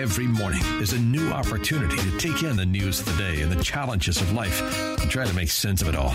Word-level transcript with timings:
Every 0.00 0.26
morning 0.26 0.62
is 0.80 0.94
a 0.94 0.98
new 0.98 1.28
opportunity 1.28 1.98
to 1.98 2.16
take 2.16 2.42
in 2.42 2.56
the 2.56 2.64
news 2.64 3.00
of 3.00 3.04
the 3.04 3.22
day 3.22 3.42
and 3.42 3.52
the 3.52 3.62
challenges 3.62 4.18
of 4.18 4.32
life 4.32 4.62
and 4.98 5.10
try 5.10 5.26
to 5.26 5.36
make 5.36 5.50
sense 5.50 5.82
of 5.82 5.88
it 5.88 5.94
all. 5.94 6.14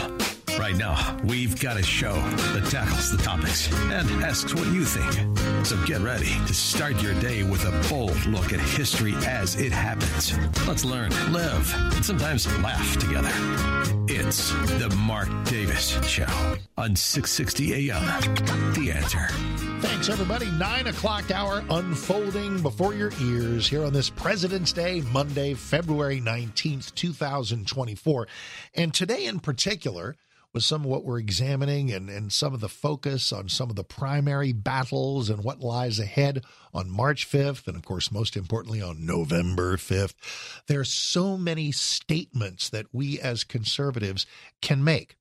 Right 0.60 0.78
now, 0.78 1.18
we've 1.26 1.60
got 1.60 1.78
a 1.78 1.84
show 1.84 2.14
that 2.54 2.68
tackles 2.70 3.12
the 3.12 3.18
topics 3.18 3.70
and 3.74 4.10
asks 4.24 4.56
what 4.56 4.68
you 4.68 4.86
think. 4.86 5.66
So 5.66 5.76
get 5.86 6.00
ready 6.00 6.34
to 6.48 6.54
start 6.54 7.02
your 7.02 7.14
day 7.20 7.44
with 7.44 7.66
a 7.66 7.90
bold 7.90 8.26
look 8.26 8.54
at 8.54 8.60
history 8.60 9.14
as 9.26 9.60
it 9.60 9.74
happens. 9.74 10.38
Let's 10.66 10.86
learn, 10.86 11.12
live, 11.34 11.74
and 11.94 12.06
sometimes 12.06 12.48
laugh 12.60 12.98
together. 12.98 13.32
It's 14.08 14.52
the 14.80 14.96
Mark 15.00 15.28
Davis 15.46 16.02
Show 16.08 16.28
on 16.78 16.96
660 16.96 17.92
AM. 17.92 18.06
The 18.74 18.92
answer. 18.92 19.28
Thanks, 19.82 20.10
everybody. 20.10 20.50
Nine 20.52 20.88
o'clock 20.88 21.32
hour 21.32 21.64
unfolding 21.70 22.62
before 22.62 22.94
your 22.94 23.12
ears 23.22 23.68
here 23.68 23.84
on 23.84 23.92
this 23.92 24.10
President's 24.10 24.72
Day, 24.72 25.02
Monday, 25.12 25.54
February 25.54 26.22
19th, 26.22 26.96
2024. 26.96 28.28
And 28.76 28.94
today 28.94 29.26
in 29.26 29.40
particular, 29.40 30.16
was 30.56 30.66
some 30.66 30.86
of 30.86 30.88
what 30.88 31.04
we're 31.04 31.20
examining 31.20 31.92
and, 31.92 32.10
and 32.10 32.32
some 32.32 32.54
of 32.54 32.62
the 32.62 32.70
focus 32.70 33.34
on 33.34 33.50
some 33.50 33.70
of 33.70 33.76
the 33.76 33.84
primary 33.84 34.54
battles 34.54 35.30
and 35.30 35.44
what 35.44 35.60
lies 35.60 36.00
ahead 36.00 36.46
on 36.74 36.90
March 36.90 37.30
5th, 37.30 37.68
and 37.68 37.76
of 37.76 37.84
course, 37.84 38.10
most 38.10 38.38
importantly, 38.38 38.82
on 38.82 39.06
November 39.06 39.76
5th. 39.76 40.14
There 40.68 40.80
are 40.80 40.86
so 40.86 41.38
many 41.38 41.74
statements 41.74 42.70
that 42.70 42.88
we 42.94 43.20
as 43.20 43.44
conservatives 43.44 44.26
can 44.62 44.82
make. 44.82 45.18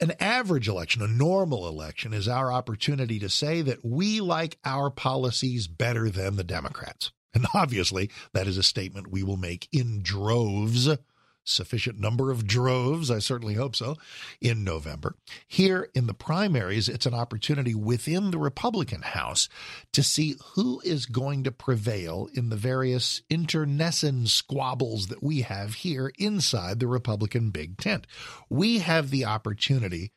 An 0.00 0.12
average 0.20 0.68
election, 0.68 1.00
a 1.00 1.08
normal 1.08 1.66
election, 1.66 2.12
is 2.12 2.28
our 2.28 2.52
opportunity 2.52 3.18
to 3.18 3.30
say 3.30 3.62
that 3.62 3.82
we 3.82 4.20
like 4.20 4.58
our 4.66 4.90
policies 4.90 5.66
better 5.66 6.10
than 6.10 6.36
the 6.36 6.44
Democrats. 6.44 7.10
And 7.32 7.46
obviously, 7.54 8.10
that 8.34 8.46
is 8.46 8.58
a 8.58 8.62
statement 8.62 9.10
we 9.10 9.22
will 9.22 9.38
make 9.38 9.66
in 9.72 10.02
droves 10.02 10.88
sufficient 11.46 11.98
number 11.98 12.30
of 12.30 12.46
droves, 12.46 13.10
I 13.10 13.20
certainly 13.20 13.54
hope 13.54 13.74
so, 13.74 13.96
in 14.40 14.64
November. 14.64 15.16
Here 15.46 15.88
in 15.94 16.06
the 16.06 16.14
primaries, 16.14 16.88
it's 16.88 17.06
an 17.06 17.14
opportunity 17.14 17.74
within 17.74 18.30
the 18.30 18.38
Republican 18.38 19.02
House 19.02 19.48
to 19.92 20.02
see 20.02 20.36
who 20.54 20.80
is 20.84 21.06
going 21.06 21.44
to 21.44 21.52
prevail 21.52 22.28
in 22.34 22.50
the 22.50 22.56
various 22.56 23.22
internecine 23.30 24.26
squabbles 24.26 25.06
that 25.06 25.22
we 25.22 25.42
have 25.42 25.74
here 25.74 26.12
inside 26.18 26.80
the 26.80 26.86
Republican 26.86 27.50
big 27.50 27.78
tent. 27.78 28.06
We 28.50 28.80
have 28.80 29.10
the 29.10 29.24
opportunity 29.24 30.12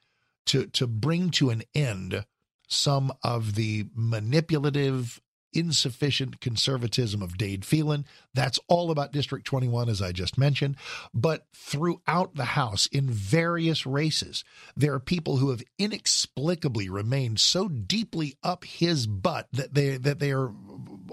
to, 0.47 0.65
to 0.67 0.87
bring 0.87 1.29
to 1.31 1.51
an 1.51 1.63
end 1.75 2.25
some 2.67 3.11
of 3.23 3.55
the 3.55 3.87
manipulative 3.95 5.19
insufficient 5.53 6.41
conservatism 6.41 7.21
of 7.21 7.37
Dade 7.37 7.65
Phelan. 7.65 8.05
That's 8.33 8.59
all 8.67 8.91
about 8.91 9.11
District 9.11 9.45
21, 9.45 9.89
as 9.89 10.01
I 10.01 10.11
just 10.11 10.37
mentioned. 10.37 10.75
But 11.13 11.45
throughout 11.53 12.35
the 12.35 12.45
House, 12.45 12.87
in 12.87 13.09
various 13.09 13.85
races, 13.85 14.43
there 14.75 14.93
are 14.93 14.99
people 14.99 15.37
who 15.37 15.49
have 15.49 15.63
inexplicably 15.77 16.89
remained 16.89 17.39
so 17.39 17.67
deeply 17.67 18.35
up 18.43 18.63
his 18.65 19.07
butt 19.07 19.47
that 19.53 19.73
they 19.73 19.97
that 19.97 20.19
they 20.19 20.31
are 20.31 20.51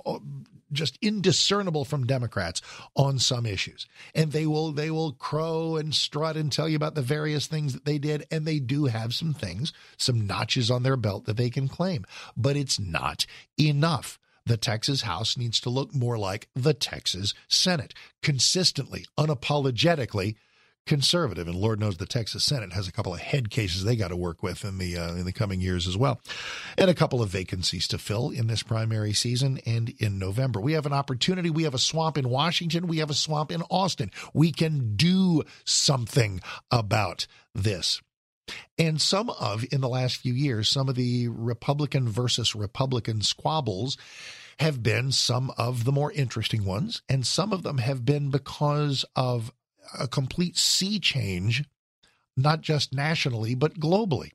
uh, 0.04 0.18
just 0.72 0.98
indiscernible 1.00 1.84
from 1.84 2.06
Democrats 2.06 2.60
on 2.94 3.18
some 3.18 3.46
issues. 3.46 3.86
And 4.14 4.32
they 4.32 4.46
will 4.46 4.72
they 4.72 4.90
will 4.90 5.12
crow 5.12 5.76
and 5.76 5.94
strut 5.94 6.36
and 6.36 6.50
tell 6.50 6.68
you 6.68 6.76
about 6.76 6.94
the 6.94 7.02
various 7.02 7.46
things 7.46 7.72
that 7.72 7.84
they 7.84 7.98
did 7.98 8.26
and 8.30 8.44
they 8.44 8.58
do 8.58 8.86
have 8.86 9.14
some 9.14 9.34
things, 9.34 9.72
some 9.96 10.26
notches 10.26 10.70
on 10.70 10.82
their 10.82 10.96
belt 10.96 11.24
that 11.26 11.36
they 11.36 11.50
can 11.50 11.68
claim, 11.68 12.04
but 12.36 12.56
it's 12.56 12.78
not 12.78 13.26
enough 13.58 14.18
the 14.46 14.56
Texas 14.56 15.02
House 15.02 15.36
needs 15.36 15.60
to 15.60 15.70
look 15.70 15.94
more 15.94 16.16
like 16.16 16.48
the 16.54 16.72
Texas 16.72 17.34
Senate, 17.48 17.92
consistently, 18.22 19.04
unapologetically 19.18 20.36
conservative. 20.86 21.48
And 21.48 21.56
Lord 21.56 21.80
knows 21.80 21.96
the 21.96 22.06
Texas 22.06 22.44
Senate 22.44 22.72
has 22.72 22.88
a 22.88 22.92
couple 22.92 23.12
of 23.12 23.20
head 23.20 23.50
cases 23.50 23.84
they 23.84 23.96
got 23.96 24.08
to 24.08 24.16
work 24.16 24.42
with 24.42 24.64
in 24.64 24.78
the 24.78 24.96
uh, 24.96 25.14
in 25.14 25.24
the 25.24 25.32
coming 25.32 25.60
years 25.60 25.86
as 25.86 25.96
well, 25.96 26.20
and 26.78 26.88
a 26.88 26.94
couple 26.94 27.20
of 27.20 27.28
vacancies 27.28 27.88
to 27.88 27.98
fill 27.98 28.30
in 28.30 28.46
this 28.46 28.62
primary 28.62 29.12
season 29.12 29.58
and 29.66 29.92
in 29.98 30.18
November. 30.18 30.60
We 30.60 30.72
have 30.72 30.86
an 30.86 30.92
opportunity. 30.92 31.50
We 31.50 31.64
have 31.64 31.74
a 31.74 31.78
swamp 31.78 32.16
in 32.16 32.28
Washington. 32.28 32.86
We 32.86 32.98
have 32.98 33.10
a 33.10 33.14
swamp 33.14 33.50
in 33.50 33.62
Austin. 33.62 34.10
We 34.32 34.52
can 34.52 34.96
do 34.96 35.42
something 35.64 36.40
about 36.70 37.26
this. 37.54 38.00
And 38.78 39.00
some 39.00 39.30
of, 39.30 39.64
in 39.72 39.80
the 39.80 39.88
last 39.88 40.16
few 40.16 40.32
years, 40.32 40.68
some 40.68 40.88
of 40.88 40.94
the 40.94 41.28
Republican 41.28 42.08
versus 42.08 42.54
Republican 42.54 43.22
squabbles 43.22 43.96
have 44.58 44.82
been 44.82 45.12
some 45.12 45.52
of 45.58 45.84
the 45.84 45.92
more 45.92 46.12
interesting 46.12 46.64
ones. 46.64 47.02
And 47.08 47.26
some 47.26 47.52
of 47.52 47.62
them 47.62 47.78
have 47.78 48.04
been 48.04 48.30
because 48.30 49.04
of 49.14 49.52
a 49.98 50.08
complete 50.08 50.56
sea 50.56 50.98
change, 50.98 51.64
not 52.36 52.60
just 52.60 52.94
nationally, 52.94 53.54
but 53.54 53.78
globally. 53.78 54.30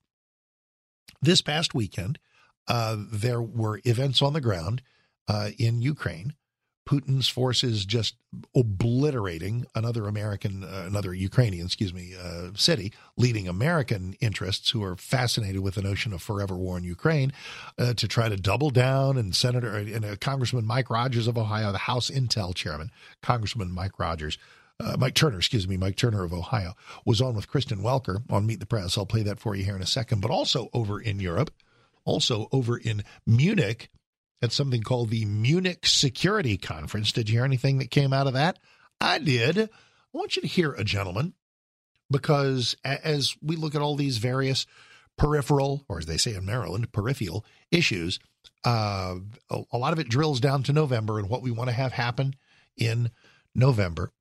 This 1.22 1.42
past 1.42 1.74
weekend, 1.74 2.20
uh, 2.68 2.98
there 3.12 3.42
were 3.42 3.82
events 3.84 4.22
on 4.22 4.34
the 4.34 4.42
ground 4.42 4.82
uh, 5.28 5.50
in 5.58 5.82
Ukraine 5.82 6.34
Putin's 6.88 7.30
forces 7.30 7.86
just 7.86 8.16
obliterating 8.56 9.66
another 9.75 10.08
American, 10.08 10.64
uh, 10.64 10.84
another 10.88 11.14
Ukrainian, 11.14 11.66
excuse 11.66 11.94
me, 11.94 12.16
uh, 12.22 12.50
city, 12.56 12.92
leading 13.18 13.47
American 13.47 14.16
interests 14.19 14.72
who 14.72 14.84
are 14.84 14.96
fascinated 14.96 15.62
with 15.62 15.75
the 15.75 15.81
notion 15.81 16.12
of 16.12 16.22
forever 16.22 16.56
war 16.56 16.78
in 16.78 16.84
Ukraine 16.84 17.31
uh, 17.78 17.94
to 17.94 18.08
try 18.08 18.30
to 18.30 18.36
double 18.36 18.72
down. 18.72 19.18
And 19.18 19.36
Senator 19.36 19.75
and 19.75 20.03
uh, 20.03 20.16
Congressman 20.18 20.66
Mike 20.66 20.90
Rogers 20.90 21.28
of 21.28 21.38
Ohio, 21.38 21.72
the 21.72 21.78
House 21.78 22.09
Intel 22.09 22.56
chairman, 22.56 22.92
Congressman 23.22 23.72
Mike 23.72 24.00
Rogers. 24.00 24.38
Uh, 24.80 24.98
Mike 24.98 25.13
Turner, 25.13 25.38
excuse 25.38 25.68
me, 25.68 25.78
Mike 25.78 25.96
Turner 25.96 26.24
of 26.24 26.34
Ohio, 26.34 26.74
was 27.06 27.22
on 27.22 27.36
with 27.36 27.48
Kristen 27.48 27.84
Welker 27.84 28.24
on 28.31 28.48
Meet 28.48 28.59
the 28.59 28.66
Press. 28.66 28.98
I'll 28.98 29.06
play 29.06 29.22
that 29.22 29.40
for 29.40 29.56
you 29.56 29.63
here 29.63 29.75
in 29.75 29.81
a 29.84 29.86
second. 29.86 30.22
But 30.22 30.31
also 30.31 30.69
over 30.74 31.00
in 31.00 31.19
Europe, 31.19 31.52
also 32.03 32.48
over 32.52 32.78
in 32.78 33.03
Munich, 33.28 33.90
at 34.41 34.52
something 34.52 34.81
called 34.81 35.09
the 35.09 35.25
Munich 35.25 35.85
Security 35.85 36.57
Conference. 36.57 37.12
Did 37.12 37.29
you 37.29 37.38
hear 37.38 37.46
anything 37.46 37.78
that 37.78 37.91
came 37.91 38.13
out 38.13 38.28
of 38.28 38.34
that? 38.34 38.59
I 39.00 39.19
did. 39.19 39.57
I 39.59 39.68
want 40.12 40.35
you 40.35 40.41
to 40.41 40.47
hear 40.47 40.74
a 40.74 40.84
gentleman 40.84 41.34
because 42.09 42.75
as 42.84 43.35
we 43.41 43.56
look 43.56 43.75
at 43.75 43.81
all 43.81 43.96
these 43.96 44.18
various 44.18 44.66
peripheral, 45.18 45.85
or 45.88 46.00
as 46.00 46.06
they 46.06 46.18
say 46.18 46.35
in 46.35 46.46
Maryland, 46.46 46.91
peripheral 46.91 47.46
issues, 47.72 48.19
uh, 48.63 49.16
a, 49.50 49.78
lot 49.78 49.94
of 49.94 50.00
it 50.00 50.09
drills 50.09 50.40
down 50.40 50.63
to 50.63 50.74
November 50.74 51.19
and 51.19 51.30
what 51.30 51.41
we 51.41 51.51
want 51.51 51.69
to 51.69 51.75
have 51.75 51.94
happen 51.94 52.35
in 52.78 53.12
November. 53.56 54.12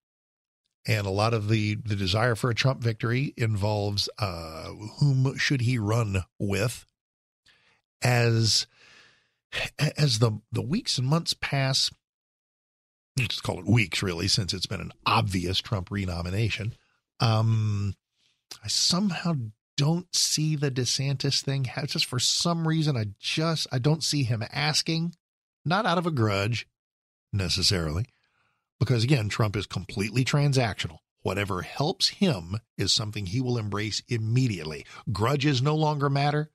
And 0.86 1.06
a 1.06 1.10
lot 1.10 1.34
of 1.34 1.48
the, 1.48 1.75
the 1.75 1.97
desire 1.97 2.34
for 2.34 2.50
a 2.50 2.54
Trump 2.54 2.82
victory 2.82 3.34
involves 3.36 4.09
uh, 4.19 4.70
whom 4.98 5.36
should 5.36 5.60
he 5.60 5.78
run 5.78 6.25
with 6.38 6.86
as 8.03 8.66
as 9.97 10.19
the 10.19 10.41
the 10.53 10.62
weeks 10.62 10.99
and 10.99 11.06
months 11.06 11.34
pass, 11.34 11.91
let's 13.19 13.41
call 13.41 13.59
it 13.59 13.66
weeks 13.66 14.03
really, 14.03 14.28
since 14.28 14.54
it's 14.54 14.66
been 14.66 14.80
an 14.80 14.92
obvious 15.07 15.60
Trump 15.60 15.91
renomination. 15.91 16.74
Um, 17.21 17.95
I 18.65 18.69
somehow 18.69 19.34
don't 19.77 20.15
see 20.15 20.57
the 20.57 20.71
DeSantis 20.71 21.42
thing. 21.42 21.66
It's 21.77 21.92
Just 21.92 22.07
for 22.07 22.19
some 22.19 22.66
reason, 22.66 22.97
I 22.97 23.07
just 23.19 23.66
I 23.72 23.78
don't 23.78 24.04
see 24.04 24.24
him 24.24 24.45
asking, 24.53 25.15
not 25.65 25.86
out 25.86 25.98
of 25.98 26.07
a 26.07 26.10
grudge 26.10 26.66
necessarily, 27.33 28.07
because 28.78 29.04
again, 29.04 29.28
Trump 29.28 29.57
is 29.57 29.66
completely 29.66 30.24
transactional. 30.24 30.98
Whatever 31.22 31.63
helps 31.63 32.09
him 32.09 32.57
is 32.78 32.92
something 32.92 33.27
he 33.27 33.42
will 33.42 33.59
embrace 33.59 34.03
immediately. 34.09 34.86
Grudges 35.13 35.60
no 35.60 35.74
longer 35.74 36.09
matter 36.09 36.51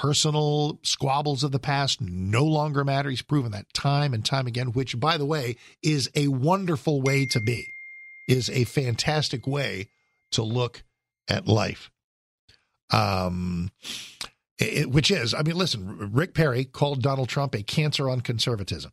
personal 0.00 0.80
squabbles 0.82 1.44
of 1.44 1.52
the 1.52 1.58
past 1.58 2.00
no 2.00 2.42
longer 2.42 2.84
matter. 2.84 3.10
He's 3.10 3.20
proven 3.20 3.52
that 3.52 3.70
time 3.74 4.14
and 4.14 4.24
time 4.24 4.46
again, 4.46 4.68
which, 4.68 4.98
by 4.98 5.18
the 5.18 5.26
way, 5.26 5.56
is 5.82 6.08
a 6.14 6.28
wonderful 6.28 7.02
way 7.02 7.26
to 7.26 7.38
be, 7.38 7.74
is 8.26 8.48
a 8.48 8.64
fantastic 8.64 9.46
way 9.46 9.88
to 10.30 10.42
look 10.42 10.84
at 11.28 11.46
life. 11.46 11.90
Um, 12.90 13.72
it, 14.58 14.90
which 14.90 15.10
is, 15.10 15.34
I 15.34 15.42
mean, 15.42 15.56
listen, 15.56 16.10
Rick 16.14 16.32
Perry 16.32 16.64
called 16.64 17.02
Donald 17.02 17.28
Trump 17.28 17.54
a 17.54 17.62
cancer 17.62 18.08
on 18.08 18.22
conservatism. 18.22 18.92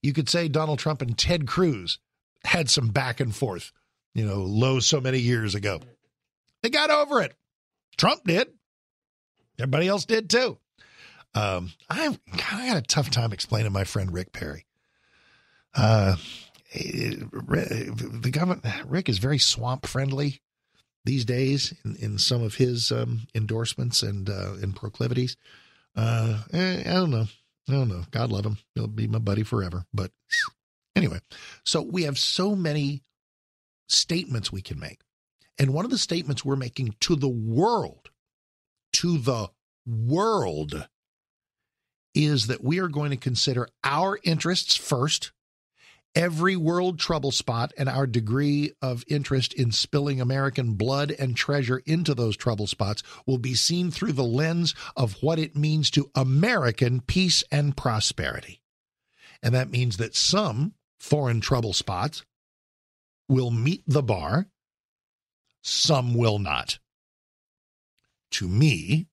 You 0.00 0.14
could 0.14 0.30
say 0.30 0.48
Donald 0.48 0.78
Trump 0.78 1.02
and 1.02 1.18
Ted 1.18 1.46
Cruz 1.46 1.98
had 2.44 2.70
some 2.70 2.88
back 2.88 3.20
and 3.20 3.36
forth, 3.36 3.72
you 4.14 4.24
know, 4.24 4.38
low 4.38 4.80
so 4.80 5.02
many 5.02 5.18
years 5.18 5.54
ago. 5.54 5.80
They 6.62 6.70
got 6.70 6.88
over 6.88 7.20
it. 7.20 7.34
Trump 7.98 8.24
did. 8.24 8.48
Everybody 9.58 9.88
else 9.88 10.04
did 10.04 10.28
too. 10.30 10.58
Um, 11.34 11.72
I 11.90 12.16
I 12.32 12.66
had 12.66 12.76
a 12.76 12.82
tough 12.82 13.10
time 13.10 13.32
explaining 13.32 13.72
my 13.72 13.84
friend 13.84 14.12
Rick 14.12 14.32
Perry. 14.32 14.66
Uh, 15.74 16.16
the 16.72 18.30
government 18.32 18.64
Rick 18.86 19.08
is 19.08 19.18
very 19.18 19.38
swamp 19.38 19.86
friendly 19.86 20.40
these 21.04 21.24
days 21.24 21.72
in, 21.84 21.96
in 21.96 22.18
some 22.18 22.42
of 22.42 22.56
his 22.56 22.90
um, 22.90 23.26
endorsements 23.34 24.02
and 24.02 24.28
uh, 24.28 24.54
proclivities. 24.74 25.36
Uh, 25.94 26.42
eh, 26.52 26.82
I 26.84 26.92
don't 26.94 27.10
know. 27.10 27.26
I 27.68 27.72
don't 27.72 27.88
know. 27.88 28.04
God 28.10 28.30
love 28.30 28.44
him. 28.44 28.58
He'll 28.74 28.86
be 28.86 29.08
my 29.08 29.18
buddy 29.18 29.42
forever. 29.42 29.84
But 29.94 30.10
anyway, 30.94 31.20
so 31.64 31.82
we 31.82 32.02
have 32.02 32.18
so 32.18 32.54
many 32.54 33.02
statements 33.88 34.52
we 34.52 34.62
can 34.62 34.78
make. 34.78 35.00
And 35.58 35.72
one 35.72 35.84
of 35.84 35.90
the 35.90 35.98
statements 35.98 36.44
we're 36.44 36.56
making 36.56 36.96
to 37.00 37.16
the 37.16 37.28
world, 37.28 38.10
to 38.96 39.18
the 39.18 39.48
world, 39.86 40.88
is 42.14 42.46
that 42.46 42.64
we 42.64 42.78
are 42.78 42.88
going 42.88 43.10
to 43.10 43.16
consider 43.16 43.68
our 43.84 44.18
interests 44.24 44.76
first 44.76 45.32
every 46.16 46.56
world 46.56 46.98
trouble 46.98 47.30
spot 47.30 47.72
and 47.76 47.90
our 47.90 48.06
degree 48.06 48.72
of 48.80 49.04
interest 49.06 49.52
in 49.52 49.70
spilling 49.70 50.18
American 50.18 50.72
blood 50.72 51.14
and 51.18 51.36
treasure 51.36 51.82
into 51.84 52.14
those 52.14 52.36
trouble 52.36 52.66
spots 52.66 53.02
will 53.26 53.36
be 53.36 53.54
seen 53.54 53.90
through 53.90 54.12
the 54.12 54.24
lens 54.24 54.74
of 54.96 55.22
what 55.22 55.38
it 55.38 55.54
means 55.54 55.90
to 55.90 56.10
American 56.14 57.02
peace 57.02 57.44
and 57.52 57.76
prosperity. 57.76 58.62
And 59.42 59.54
that 59.54 59.70
means 59.70 59.98
that 59.98 60.16
some 60.16 60.72
foreign 60.98 61.42
trouble 61.42 61.74
spots 61.74 62.24
will 63.28 63.50
meet 63.50 63.82
the 63.86 64.02
bar, 64.02 64.46
some 65.62 66.14
will 66.14 66.38
not. 66.38 66.78
To 68.32 68.48
me, 68.48 69.06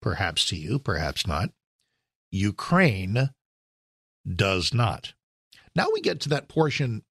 perhaps 0.00 0.44
to 0.46 0.56
you, 0.56 0.78
perhaps 0.78 1.26
not, 1.26 1.50
Ukraine 2.30 3.30
does 4.30 4.72
not. 4.72 5.14
Now 5.74 5.88
we 5.92 6.00
get 6.00 6.20
to 6.20 6.28
that 6.30 6.48
portion 6.48 7.02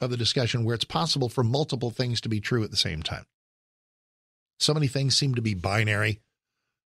of 0.00 0.10
the 0.10 0.16
discussion 0.16 0.64
where 0.64 0.74
it's 0.74 0.84
possible 0.84 1.28
for 1.28 1.44
multiple 1.44 1.90
things 1.90 2.20
to 2.22 2.28
be 2.28 2.40
true 2.40 2.64
at 2.64 2.70
the 2.70 2.76
same 2.76 3.02
time. 3.02 3.26
So 4.58 4.74
many 4.74 4.86
things 4.86 5.16
seem 5.16 5.34
to 5.34 5.42
be 5.42 5.54
binary. 5.54 6.20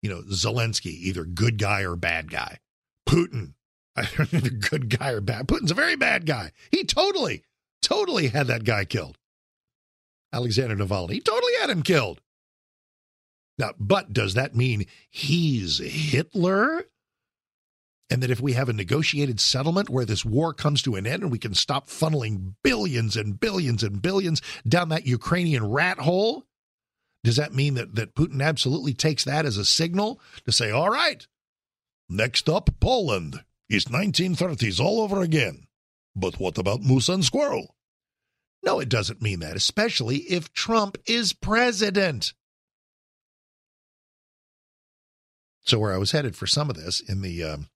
You 0.02 0.10
know, 0.10 0.22
Zelensky, 0.22 0.92
either 0.92 1.24
good 1.24 1.58
guy 1.58 1.82
or 1.82 1.96
bad 1.96 2.30
guy. 2.30 2.58
Putin, 3.08 3.54
either 3.96 4.50
good 4.50 4.98
guy 4.98 5.10
or 5.10 5.20
bad. 5.20 5.46
Putin's 5.46 5.70
a 5.70 5.74
very 5.74 5.96
bad 5.96 6.26
guy. 6.26 6.52
He 6.70 6.84
totally, 6.84 7.44
totally 7.82 8.28
had 8.28 8.48
that 8.48 8.64
guy 8.64 8.84
killed. 8.84 9.18
Alexander 10.32 10.76
Navalny, 10.76 11.12
he 11.12 11.20
totally 11.20 11.52
had 11.60 11.70
him 11.70 11.82
killed. 11.82 12.20
Now, 13.58 13.72
but 13.78 14.12
does 14.12 14.34
that 14.34 14.54
mean 14.54 14.86
he's 15.10 15.78
Hitler? 15.78 16.86
and 18.12 18.22
that 18.22 18.30
if 18.30 18.42
we 18.42 18.52
have 18.52 18.68
a 18.68 18.74
negotiated 18.74 19.40
settlement 19.40 19.88
where 19.88 20.04
this 20.04 20.22
war 20.22 20.52
comes 20.52 20.82
to 20.82 20.96
an 20.96 21.06
end 21.06 21.22
and 21.22 21.32
we 21.32 21.38
can 21.38 21.54
stop 21.54 21.86
funneling 21.86 22.52
billions 22.62 23.16
and 23.16 23.40
billions 23.40 23.82
and 23.82 24.02
billions 24.02 24.42
down 24.68 24.90
that 24.90 25.06
Ukrainian 25.06 25.70
rat 25.70 25.98
hole, 25.98 26.44
does 27.24 27.36
that 27.36 27.54
mean 27.54 27.72
that, 27.72 27.94
that 27.94 28.14
Putin 28.14 28.42
absolutely 28.42 28.92
takes 28.92 29.24
that 29.24 29.46
as 29.46 29.56
a 29.56 29.64
signal 29.64 30.20
to 30.44 30.52
say, 30.52 30.70
all 30.70 30.90
right, 30.90 31.26
next 32.06 32.50
up, 32.50 32.68
Poland. 32.80 33.44
It's 33.70 33.86
1930s 33.86 34.78
all 34.78 35.00
over 35.00 35.22
again. 35.22 35.66
But 36.14 36.38
what 36.38 36.58
about 36.58 36.82
moose 36.82 37.08
and 37.08 37.24
squirrel? 37.24 37.74
No, 38.62 38.78
it 38.78 38.90
doesn't 38.90 39.22
mean 39.22 39.40
that, 39.40 39.56
especially 39.56 40.18
if 40.18 40.52
Trump 40.52 40.98
is 41.06 41.32
president. 41.32 42.34
So, 45.64 45.78
where 45.78 45.92
I 45.92 45.98
was 45.98 46.12
headed 46.12 46.36
for 46.36 46.46
some 46.46 46.70
of 46.70 46.76
this 46.76 47.00
in 47.00 47.22
the 47.22 47.44
um, 47.44 47.68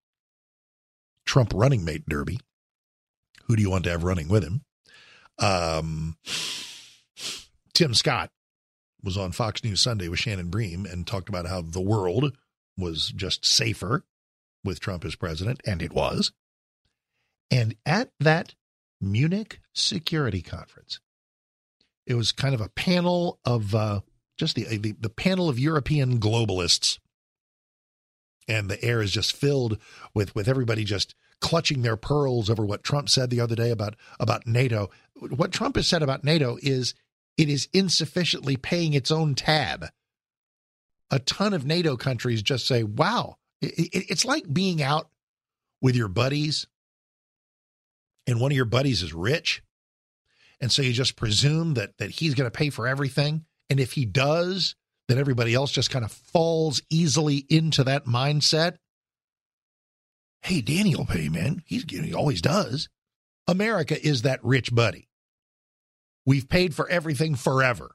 Trump 1.24 1.52
running 1.54 1.84
mate 1.84 2.04
derby. 2.08 2.40
Who 3.44 3.56
do 3.56 3.62
you 3.62 3.70
want 3.70 3.84
to 3.84 3.90
have 3.90 4.04
running 4.04 4.28
with 4.28 4.42
him? 4.42 4.62
Um, 5.38 6.16
Tim 7.74 7.94
Scott 7.94 8.30
was 9.02 9.16
on 9.16 9.32
Fox 9.32 9.62
News 9.62 9.80
Sunday 9.80 10.08
with 10.08 10.18
Shannon 10.18 10.48
Bream 10.48 10.86
and 10.86 11.06
talked 11.06 11.28
about 11.28 11.46
how 11.46 11.60
the 11.60 11.80
world 11.80 12.36
was 12.76 13.12
just 13.14 13.44
safer 13.44 14.04
with 14.64 14.80
Trump 14.80 15.04
as 15.04 15.14
president, 15.14 15.60
and 15.66 15.82
it 15.82 15.92
was. 15.92 16.32
And 17.50 17.76
at 17.84 18.10
that 18.18 18.54
Munich 19.00 19.60
Security 19.72 20.42
Conference, 20.42 21.00
it 22.06 22.14
was 22.14 22.32
kind 22.32 22.54
of 22.54 22.60
a 22.60 22.68
panel 22.68 23.38
of 23.44 23.74
uh, 23.74 24.00
just 24.36 24.56
the, 24.56 24.64
the 24.76 24.92
the 24.92 25.10
panel 25.10 25.48
of 25.48 25.58
European 25.58 26.18
globalists 26.18 26.98
and 28.48 28.68
the 28.68 28.82
air 28.84 29.02
is 29.02 29.12
just 29.12 29.34
filled 29.34 29.78
with 30.14 30.34
with 30.34 30.48
everybody 30.48 30.84
just 30.84 31.14
clutching 31.40 31.82
their 31.82 31.96
pearls 31.96 32.48
over 32.48 32.64
what 32.64 32.82
Trump 32.82 33.08
said 33.08 33.30
the 33.30 33.40
other 33.40 33.54
day 33.54 33.70
about 33.70 33.94
about 34.18 34.46
NATO. 34.46 34.90
What 35.14 35.52
Trump 35.52 35.76
has 35.76 35.86
said 35.86 36.02
about 36.02 36.24
NATO 36.24 36.56
is 36.62 36.94
it 37.36 37.48
is 37.48 37.68
insufficiently 37.72 38.56
paying 38.56 38.94
its 38.94 39.10
own 39.10 39.34
tab. 39.34 39.86
A 41.10 41.18
ton 41.18 41.54
of 41.54 41.64
NATO 41.64 41.96
countries 41.96 42.42
just 42.42 42.66
say, 42.66 42.82
"Wow, 42.82 43.36
it, 43.60 43.78
it, 43.78 44.10
it's 44.10 44.24
like 44.24 44.52
being 44.52 44.82
out 44.82 45.08
with 45.80 45.94
your 45.94 46.08
buddies, 46.08 46.66
and 48.26 48.40
one 48.40 48.50
of 48.50 48.56
your 48.56 48.64
buddies 48.64 49.02
is 49.02 49.14
rich, 49.14 49.62
and 50.60 50.72
so 50.72 50.82
you 50.82 50.92
just 50.92 51.16
presume 51.16 51.74
that 51.74 51.96
that 51.98 52.10
he's 52.10 52.34
going 52.34 52.50
to 52.50 52.56
pay 52.56 52.70
for 52.70 52.86
everything, 52.88 53.44
and 53.68 53.80
if 53.80 53.92
he 53.92 54.04
does." 54.04 54.74
That 55.08 55.18
everybody 55.18 55.54
else 55.54 55.70
just 55.70 55.90
kind 55.90 56.04
of 56.04 56.12
falls 56.12 56.82
easily 56.90 57.44
into 57.48 57.84
that 57.84 58.06
mindset. 58.06 58.76
Hey, 60.42 60.60
Danny 60.60 60.94
will 60.94 61.06
pay, 61.06 61.28
man. 61.28 61.62
He's 61.66 61.84
he 61.88 62.14
always 62.14 62.40
does. 62.40 62.88
America 63.48 64.00
is 64.04 64.22
that 64.22 64.44
rich 64.44 64.74
buddy. 64.74 65.08
We've 66.24 66.48
paid 66.48 66.74
for 66.74 66.88
everything 66.88 67.36
forever. 67.36 67.92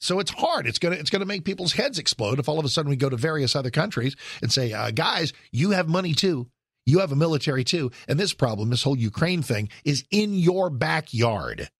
So 0.00 0.18
it's 0.18 0.30
hard. 0.30 0.66
It's 0.66 0.78
gonna 0.78 0.96
it's 0.96 1.10
gonna 1.10 1.24
make 1.24 1.44
people's 1.44 1.72
heads 1.72 1.98
explode 1.98 2.38
if 2.38 2.48
all 2.48 2.58
of 2.58 2.64
a 2.64 2.68
sudden 2.68 2.90
we 2.90 2.96
go 2.96 3.08
to 3.08 3.16
various 3.16 3.56
other 3.56 3.70
countries 3.70 4.16
and 4.42 4.52
say, 4.52 4.72
uh, 4.72 4.90
guys, 4.90 5.32
you 5.50 5.70
have 5.70 5.88
money 5.88 6.12
too. 6.12 6.48
You 6.84 6.98
have 6.98 7.12
a 7.12 7.16
military 7.16 7.64
too. 7.64 7.90
And 8.06 8.20
this 8.20 8.34
problem, 8.34 8.68
this 8.68 8.82
whole 8.82 8.98
Ukraine 8.98 9.42
thing, 9.42 9.70
is 9.84 10.04
in 10.10 10.34
your 10.34 10.68
backyard. 10.68 11.70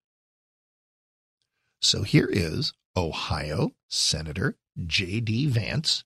So 1.83 2.03
here 2.03 2.29
is 2.31 2.73
Ohio 2.97 3.73
Senator 3.89 4.57
J.D. 4.87 5.47
Vance 5.47 6.05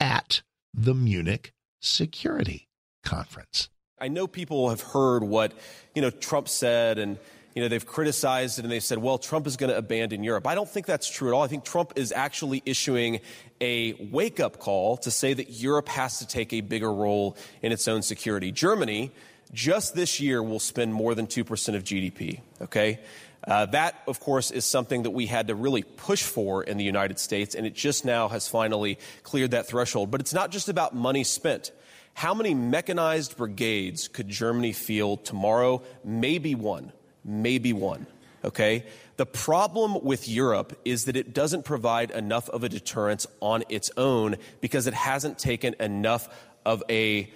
at 0.00 0.42
the 0.72 0.94
Munich 0.94 1.52
Security 1.80 2.68
Conference. 3.04 3.70
I 3.98 4.08
know 4.08 4.26
people 4.26 4.68
have 4.70 4.82
heard 4.82 5.24
what, 5.24 5.52
you 5.94 6.02
know, 6.02 6.10
Trump 6.10 6.48
said 6.48 6.98
and 6.98 7.18
you 7.56 7.62
know, 7.62 7.68
they've 7.68 7.86
criticized 7.86 8.58
it 8.58 8.66
and 8.66 8.70
they 8.70 8.80
said, 8.80 8.98
well, 8.98 9.16
Trump 9.16 9.46
is 9.46 9.56
going 9.56 9.70
to 9.70 9.78
abandon 9.78 10.22
Europe. 10.22 10.46
I 10.46 10.54
don't 10.54 10.68
think 10.68 10.84
that's 10.84 11.08
true 11.08 11.28
at 11.28 11.34
all. 11.34 11.42
I 11.42 11.46
think 11.46 11.64
Trump 11.64 11.94
is 11.96 12.12
actually 12.12 12.62
issuing 12.66 13.20
a 13.62 13.94
wake 14.12 14.40
up 14.40 14.58
call 14.58 14.98
to 14.98 15.10
say 15.10 15.32
that 15.32 15.48
Europe 15.48 15.88
has 15.88 16.18
to 16.18 16.26
take 16.26 16.52
a 16.52 16.60
bigger 16.60 16.92
role 16.92 17.34
in 17.62 17.72
its 17.72 17.88
own 17.88 18.02
security. 18.02 18.52
Germany, 18.52 19.10
just 19.54 19.94
this 19.94 20.20
year, 20.20 20.42
will 20.42 20.60
spend 20.60 20.92
more 20.92 21.14
than 21.14 21.26
2% 21.26 21.74
of 21.74 21.82
GDP, 21.82 22.42
okay? 22.60 23.00
Uh, 23.46 23.66
that, 23.66 24.02
of 24.08 24.18
course, 24.18 24.50
is 24.50 24.64
something 24.64 25.04
that 25.04 25.10
we 25.10 25.26
had 25.26 25.48
to 25.48 25.54
really 25.54 25.82
push 25.82 26.22
for 26.22 26.64
in 26.64 26.78
the 26.78 26.84
United 26.84 27.18
States, 27.18 27.54
and 27.54 27.66
it 27.66 27.74
just 27.74 28.04
now 28.04 28.28
has 28.28 28.48
finally 28.48 28.98
cleared 29.22 29.52
that 29.52 29.66
threshold. 29.66 30.10
But 30.10 30.20
it's 30.20 30.34
not 30.34 30.50
just 30.50 30.68
about 30.68 30.94
money 30.94 31.22
spent. 31.22 31.70
How 32.14 32.34
many 32.34 32.54
mechanized 32.54 33.36
brigades 33.36 34.08
could 34.08 34.28
Germany 34.28 34.72
field 34.72 35.24
tomorrow? 35.24 35.82
Maybe 36.02 36.54
one. 36.54 36.92
Maybe 37.24 37.72
one. 37.72 38.06
Okay? 38.44 38.84
The 39.16 39.26
problem 39.26 40.02
with 40.02 40.28
Europe 40.28 40.78
is 40.84 41.04
that 41.04 41.16
it 41.16 41.32
doesn't 41.32 41.64
provide 41.64 42.10
enough 42.10 42.48
of 42.48 42.64
a 42.64 42.68
deterrence 42.68 43.26
on 43.40 43.64
its 43.68 43.90
own 43.96 44.36
because 44.60 44.86
it 44.86 44.94
hasn't 44.94 45.38
taken 45.38 45.74
enough 45.78 46.28
of 46.64 46.82
a 46.90 47.30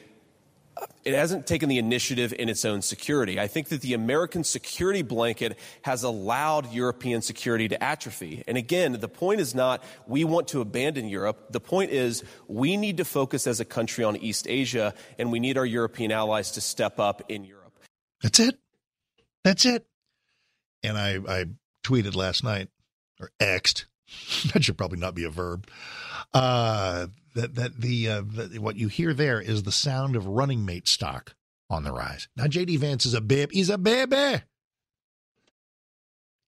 it 1.04 1.14
hasn't 1.14 1.46
taken 1.46 1.68
the 1.68 1.78
initiative 1.78 2.34
in 2.38 2.48
its 2.48 2.64
own 2.64 2.82
security. 2.82 3.40
I 3.40 3.46
think 3.46 3.68
that 3.68 3.80
the 3.80 3.94
American 3.94 4.44
security 4.44 5.02
blanket 5.02 5.58
has 5.82 6.02
allowed 6.02 6.72
European 6.72 7.22
security 7.22 7.68
to 7.68 7.82
atrophy. 7.82 8.44
And 8.46 8.58
again, 8.58 8.92
the 9.00 9.08
point 9.08 9.40
is 9.40 9.54
not 9.54 9.82
we 10.06 10.24
want 10.24 10.48
to 10.48 10.60
abandon 10.60 11.08
Europe. 11.08 11.52
The 11.52 11.60
point 11.60 11.90
is 11.90 12.22
we 12.48 12.76
need 12.76 12.98
to 12.98 13.04
focus 13.04 13.46
as 13.46 13.60
a 13.60 13.64
country 13.64 14.04
on 14.04 14.16
East 14.16 14.46
Asia, 14.48 14.94
and 15.18 15.32
we 15.32 15.40
need 15.40 15.56
our 15.56 15.66
European 15.66 16.12
allies 16.12 16.52
to 16.52 16.60
step 16.60 17.00
up 17.00 17.22
in 17.28 17.44
Europe. 17.44 17.78
That's 18.22 18.40
it. 18.40 18.58
That's 19.44 19.64
it. 19.64 19.86
And 20.82 20.98
I, 20.98 21.18
I 21.26 21.44
tweeted 21.84 22.14
last 22.14 22.44
night, 22.44 22.68
or 23.18 23.30
Xed, 23.40 23.84
that 24.52 24.64
should 24.64 24.78
probably 24.78 24.98
not 24.98 25.14
be 25.14 25.24
a 25.24 25.30
verb. 25.30 25.68
Uh, 26.32 27.08
that 27.34 27.54
that 27.54 27.80
the, 27.80 28.08
uh, 28.08 28.22
the, 28.22 28.58
what 28.58 28.76
you 28.76 28.88
hear 28.88 29.14
there 29.14 29.40
is 29.40 29.62
the 29.62 29.72
sound 29.72 30.16
of 30.16 30.26
running 30.26 30.64
mate 30.64 30.88
stock 30.88 31.34
on 31.68 31.84
the 31.84 31.92
rise. 31.92 32.28
Now, 32.36 32.48
J.D. 32.48 32.76
Vance 32.78 33.06
is 33.06 33.14
a 33.14 33.20
babe. 33.20 33.50
He's 33.52 33.70
a 33.70 33.78
baby. 33.78 34.42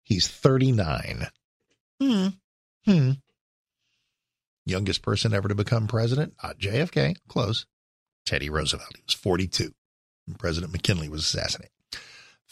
He's 0.02 0.26
39. 0.28 1.28
Hmm. 2.00 2.26
Hmm. 2.84 3.10
Youngest 4.64 5.02
person 5.02 5.32
ever 5.32 5.48
to 5.48 5.54
become 5.54 5.86
president? 5.86 6.34
Not 6.42 6.58
JFK. 6.58 7.16
Close. 7.28 7.66
Teddy 8.26 8.50
Roosevelt. 8.50 8.96
He 8.96 9.02
was 9.06 9.14
42. 9.14 9.72
President 10.38 10.72
McKinley 10.72 11.08
was 11.08 11.22
assassinated. 11.22 11.70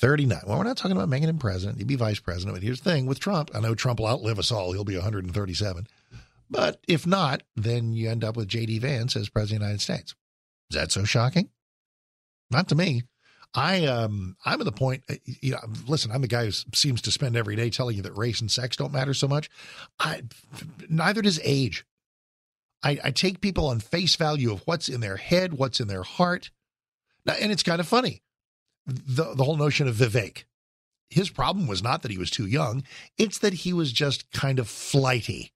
39. 0.00 0.40
Well, 0.46 0.56
we're 0.56 0.64
not 0.64 0.78
talking 0.78 0.96
about 0.96 1.10
making 1.10 1.28
him 1.28 1.38
president. 1.38 1.76
He'd 1.76 1.86
be 1.86 1.94
vice 1.94 2.18
president. 2.18 2.56
But 2.56 2.62
here's 2.62 2.80
the 2.80 2.90
thing 2.90 3.04
with 3.04 3.20
Trump. 3.20 3.50
I 3.54 3.60
know 3.60 3.74
Trump 3.74 4.00
will 4.00 4.06
outlive 4.06 4.38
us 4.38 4.50
all. 4.50 4.72
He'll 4.72 4.82
be 4.82 4.96
137. 4.96 5.86
But 6.48 6.80
if 6.88 7.06
not, 7.06 7.42
then 7.54 7.92
you 7.92 8.08
end 8.08 8.24
up 8.24 8.34
with 8.34 8.48
J.D. 8.48 8.78
Vance 8.78 9.14
as 9.14 9.28
president 9.28 9.58
of 9.58 9.60
the 9.60 9.66
United 9.66 9.82
States. 9.82 10.14
Is 10.70 10.76
that 10.76 10.90
so 10.90 11.04
shocking? 11.04 11.50
Not 12.50 12.68
to 12.68 12.74
me. 12.74 13.02
I 13.52 13.84
um 13.86 14.36
I'm 14.44 14.60
at 14.60 14.64
the 14.64 14.72
point. 14.72 15.02
Uh, 15.10 15.16
you 15.24 15.52
know, 15.52 15.58
listen, 15.86 16.12
I'm 16.12 16.22
the 16.22 16.28
guy 16.28 16.46
who 16.46 16.52
seems 16.52 17.02
to 17.02 17.10
spend 17.10 17.36
every 17.36 17.56
day 17.56 17.68
telling 17.68 17.96
you 17.96 18.02
that 18.02 18.16
race 18.16 18.40
and 18.40 18.50
sex 18.50 18.76
don't 18.76 18.92
matter 18.92 19.12
so 19.12 19.26
much. 19.28 19.50
I 19.98 20.22
neither 20.88 21.20
does 21.20 21.40
age. 21.42 21.84
I, 22.82 22.98
I 23.04 23.10
take 23.10 23.40
people 23.40 23.66
on 23.66 23.80
face 23.80 24.16
value 24.16 24.52
of 24.52 24.62
what's 24.66 24.88
in 24.88 25.00
their 25.00 25.16
head, 25.16 25.54
what's 25.54 25.80
in 25.80 25.88
their 25.88 26.04
heart. 26.04 26.50
Now, 27.26 27.34
and 27.38 27.52
it's 27.52 27.62
kind 27.62 27.80
of 27.80 27.88
funny 27.88 28.22
the, 28.90 29.34
the 29.34 29.44
whole 29.44 29.56
notion 29.56 29.88
of 29.88 29.96
Vivek. 29.96 30.44
His 31.08 31.30
problem 31.30 31.66
was 31.66 31.82
not 31.82 32.02
that 32.02 32.10
he 32.10 32.18
was 32.18 32.30
too 32.30 32.46
young, 32.46 32.84
it's 33.18 33.38
that 33.38 33.52
he 33.52 33.72
was 33.72 33.92
just 33.92 34.30
kind 34.30 34.58
of 34.58 34.68
flighty 34.68 35.52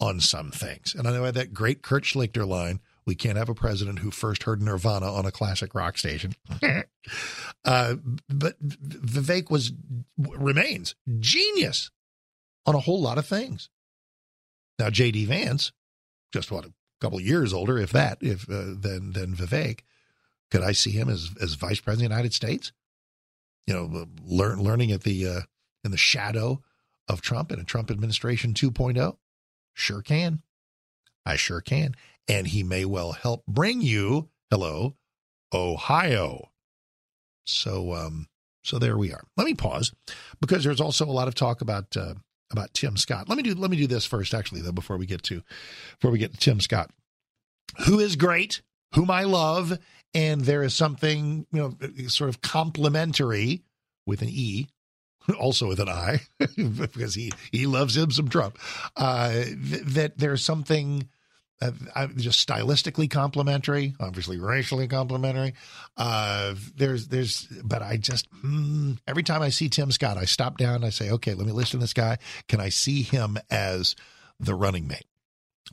on 0.00 0.20
some 0.20 0.50
things. 0.50 0.94
And 0.94 1.06
I 1.06 1.12
know 1.12 1.22
I 1.22 1.26
had 1.26 1.34
that 1.34 1.54
great 1.54 1.82
Kurt 1.82 2.04
Schlichter 2.04 2.46
line 2.46 2.80
we 3.06 3.14
can't 3.14 3.38
have 3.38 3.48
a 3.48 3.54
president 3.54 3.98
who 3.98 4.10
first 4.10 4.44
heard 4.44 4.62
Nirvana 4.62 5.12
on 5.12 5.26
a 5.26 5.32
classic 5.32 5.74
rock 5.74 5.98
station. 5.98 6.34
uh, 7.64 7.94
but 8.28 8.62
Vivek 8.62 9.50
was 9.50 9.72
remains 10.16 10.94
genius 11.18 11.90
on 12.64 12.74
a 12.74 12.80
whole 12.80 13.00
lot 13.00 13.18
of 13.18 13.26
things. 13.26 13.68
Now 14.78 14.90
J.D. 14.90 15.24
Vance, 15.26 15.72
just 16.32 16.50
what 16.50 16.64
a 16.64 16.72
couple 17.00 17.20
years 17.20 17.52
older, 17.52 17.78
if 17.78 17.90
that, 17.92 18.18
if 18.20 18.48
uh, 18.48 18.74
than 18.78 19.12
than 19.12 19.34
Vivek, 19.34 19.80
could 20.52 20.62
I 20.62 20.72
see 20.72 20.90
him 20.90 21.08
as 21.08 21.30
as 21.40 21.54
vice 21.54 21.80
president 21.80 22.06
of 22.06 22.10
the 22.10 22.14
United 22.14 22.34
States? 22.34 22.72
You 23.66 23.72
know, 23.72 24.06
learn, 24.22 24.62
learning 24.62 24.92
at 24.92 25.02
the 25.02 25.26
uh, 25.26 25.40
in 25.82 25.92
the 25.92 25.96
shadow 25.96 26.60
of 27.08 27.22
Trump 27.22 27.50
and 27.50 27.60
a 27.60 27.64
Trump 27.64 27.90
administration 27.90 28.52
2.0. 28.52 29.16
Sure 29.72 30.02
can. 30.02 30.42
I 31.24 31.36
sure 31.36 31.62
can. 31.62 31.94
And 32.28 32.48
he 32.48 32.62
may 32.62 32.84
well 32.84 33.12
help 33.12 33.46
bring 33.46 33.80
you, 33.80 34.28
hello, 34.50 34.94
Ohio. 35.54 36.50
So, 37.44 37.94
um, 37.94 38.28
so 38.62 38.78
there 38.78 38.98
we 38.98 39.10
are. 39.10 39.24
Let 39.38 39.46
me 39.46 39.54
pause 39.54 39.92
because 40.38 40.64
there's 40.64 40.82
also 40.82 41.06
a 41.06 41.10
lot 41.12 41.28
of 41.28 41.34
talk 41.34 41.62
about 41.62 41.96
uh, 41.96 42.14
about 42.50 42.74
Tim 42.74 42.98
Scott. 42.98 43.26
Let 43.26 43.38
me 43.38 43.42
do 43.42 43.54
let 43.54 43.70
me 43.70 43.78
do 43.78 43.86
this 43.86 44.04
first, 44.04 44.34
actually, 44.34 44.60
though, 44.60 44.70
before 44.70 44.98
we 44.98 45.06
get 45.06 45.22
to 45.24 45.42
before 45.98 46.10
we 46.10 46.18
get 46.18 46.34
to 46.34 46.38
Tim 46.38 46.60
Scott, 46.60 46.90
who 47.86 47.98
is 47.98 48.16
great, 48.16 48.60
whom 48.94 49.10
I 49.10 49.22
love, 49.22 49.78
and 50.14 50.42
there 50.42 50.62
is 50.62 50.74
something 50.74 51.46
you 51.52 51.58
know 51.60 52.08
sort 52.08 52.30
of 52.30 52.40
complimentary 52.40 53.62
with 54.06 54.22
an 54.22 54.28
e 54.30 54.66
also 55.38 55.68
with 55.68 55.80
an 55.80 55.88
i 55.88 56.20
because 56.56 57.14
he 57.14 57.32
he 57.50 57.66
loves 57.66 57.96
him 57.96 58.10
some 58.10 58.28
trump 58.28 58.58
uh, 58.96 59.32
th- 59.32 59.82
that 59.84 60.18
there's 60.18 60.44
something 60.44 61.08
uh, 61.60 62.08
just 62.16 62.46
stylistically 62.46 63.08
complimentary 63.08 63.94
obviously 64.00 64.38
racially 64.38 64.88
complimentary 64.88 65.54
uh, 65.96 66.54
there's 66.74 67.06
there's 67.08 67.46
but 67.64 67.82
i 67.82 67.96
just 67.96 68.28
mm, 68.42 68.98
every 69.06 69.22
time 69.22 69.42
i 69.42 69.48
see 69.48 69.68
tim 69.68 69.92
scott 69.92 70.16
i 70.18 70.24
stop 70.24 70.58
down 70.58 70.82
i 70.82 70.90
say 70.90 71.10
okay 71.10 71.34
let 71.34 71.46
me 71.46 71.52
listen 71.52 71.78
to 71.78 71.84
this 71.84 71.94
guy. 71.94 72.18
Can 72.48 72.60
i 72.60 72.68
see 72.68 73.02
him 73.02 73.38
as 73.50 73.94
the 74.40 74.54
running 74.54 74.88
mate? 74.88 75.06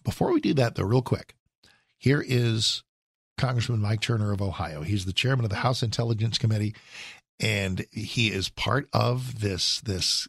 Before 0.03 0.31
we 0.31 0.39
do 0.39 0.53
that 0.53 0.75
though 0.75 0.83
real 0.83 1.01
quick 1.01 1.33
here 1.97 2.23
is 2.25 2.83
Congressman 3.39 3.81
Mike 3.81 4.01
Turner 4.01 4.31
of 4.33 4.41
Ohio. 4.41 4.81
He's 4.81 5.05
the 5.05 5.13
chairman 5.13 5.45
of 5.45 5.49
the 5.49 5.57
House 5.57 5.81
Intelligence 5.81 6.37
Committee, 6.37 6.75
and 7.39 7.85
he 7.91 8.27
is 8.27 8.49
part 8.49 8.89
of 8.91 9.39
this 9.39 9.79
this 9.81 10.27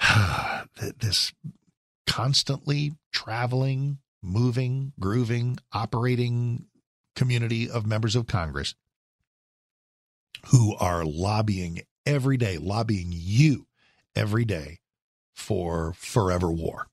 this 0.98 1.32
constantly 2.06 2.94
traveling, 3.12 3.98
moving, 4.22 4.92
grooving, 4.98 5.58
operating 5.72 6.66
community 7.14 7.70
of 7.70 7.86
members 7.86 8.16
of 8.16 8.26
Congress 8.26 8.74
who 10.46 10.74
are 10.74 11.04
lobbying 11.04 11.82
every 12.04 12.36
day, 12.36 12.58
lobbying 12.58 13.08
you 13.10 13.66
every 14.16 14.44
day 14.44 14.78
for 15.32 15.92
forever 15.94 16.50
war. 16.50 16.88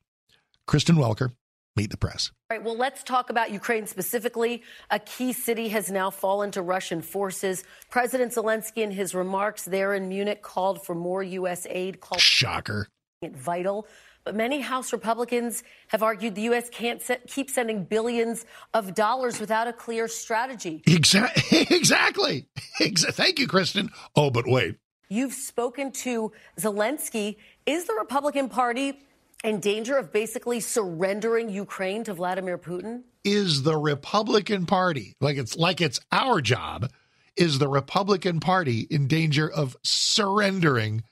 Kristen 0.68 0.96
Welker 0.96 1.32
Meet 1.78 1.92
the 1.92 1.98
press. 1.98 2.32
All 2.50 2.58
right, 2.58 2.66
well, 2.66 2.75
let's 2.78 3.01
talk 3.01 3.30
about 3.30 3.51
Ukraine 3.51 3.88
specifically. 3.88 4.62
A 4.90 5.00
key 5.00 5.32
city 5.32 5.70
has 5.70 5.90
now 5.90 6.10
fallen 6.10 6.51
to 6.51 6.62
Russian 6.62 7.01
forces. 7.01 7.63
President 7.90 8.34
Zelensky, 8.34 8.84
in 8.84 8.92
his 8.92 9.16
remarks 9.16 9.63
there 9.63 9.94
in 9.94 10.10
Munich, 10.10 10.42
called 10.42 10.86
for 10.86 10.94
more 10.96 11.24
U.S. 11.24 11.66
aid. 11.70 12.01
Called 12.01 12.20
Shocker. 12.20 12.90
It 13.22 13.36
vital. 13.36 13.88
But 14.25 14.36
many 14.36 14.60
House 14.60 14.92
Republicans 14.92 15.63
have 15.88 16.04
argued 16.04 16.36
the 16.36 16.42
U.S. 16.44 16.70
can't 16.70 17.01
keep 17.28 17.50
sending 17.50 17.86
billions 17.86 18.46
of 18.74 18.94
dollars 18.94 19.40
without 19.40 19.68
a 19.68 19.74
clear 19.74 20.08
strategy. 20.08 20.84
Exactly. 20.88 21.66
exactly. 21.70 22.48
Thank 22.80 23.40
you, 23.40 23.48
Kristen. 23.48 23.92
Oh, 24.16 24.30
but 24.30 24.46
wait. 24.46 24.75
You've 25.10 25.34
spoken 25.34 25.92
to 25.92 26.32
Zelensky. 26.60 27.38
Is 27.66 27.86
the 27.86 27.94
Republican 27.94 28.50
Party 28.50 29.00
in 29.43 29.60
danger 29.60 29.98
of 29.98 30.12
basically 30.12 30.60
surrendering 30.60 31.50
Ukraine 31.50 32.03
to 32.05 32.13
Vladimir 32.13 32.57
Putin? 32.57 33.03
Is 33.24 33.63
the 33.63 33.77
Republican 33.77 34.65
Party, 34.65 35.15
like 35.19 35.38
it's 35.38 35.55
like 35.55 35.81
it's 35.81 36.00
our 36.12 36.41
job, 36.41 36.89
is 37.36 37.60
the 37.60 37.67
Republican 37.67 38.39
Party 38.39 38.88
in 38.89 39.07
danger 39.07 39.50
of 39.50 39.75
surrendering 39.83 41.03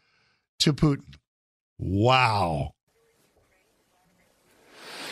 to 0.59 0.73
Putin? 0.73 1.15
Wow. 1.77 2.73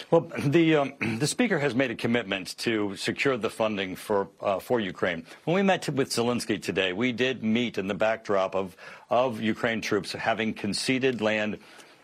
Well, 0.10 0.32
the 0.40 0.76
um, 0.76 0.94
the 1.18 1.28
speaker 1.28 1.60
has 1.60 1.76
made 1.76 1.92
a 1.92 1.96
commitment 1.96 2.58
to 2.60 2.96
secure 2.96 3.36
the 3.36 3.50
funding 3.50 3.96
for 3.96 4.30
uh, 4.40 4.60
for 4.60 4.80
Ukraine. 4.80 5.26
When 5.44 5.56
we 5.56 5.62
met 5.64 5.90
with 5.90 6.10
Zelensky 6.10 6.62
today, 6.62 6.94
we 6.94 7.12
did 7.12 7.44
meet 7.44 7.78
in 7.78 7.88
the 7.88 7.94
backdrop 7.94 8.56
of 8.56 8.78
of 9.10 9.42
Ukraine 9.42 9.82
troops 9.82 10.14
having 10.14 10.54
conceded 10.54 11.20
land 11.20 11.58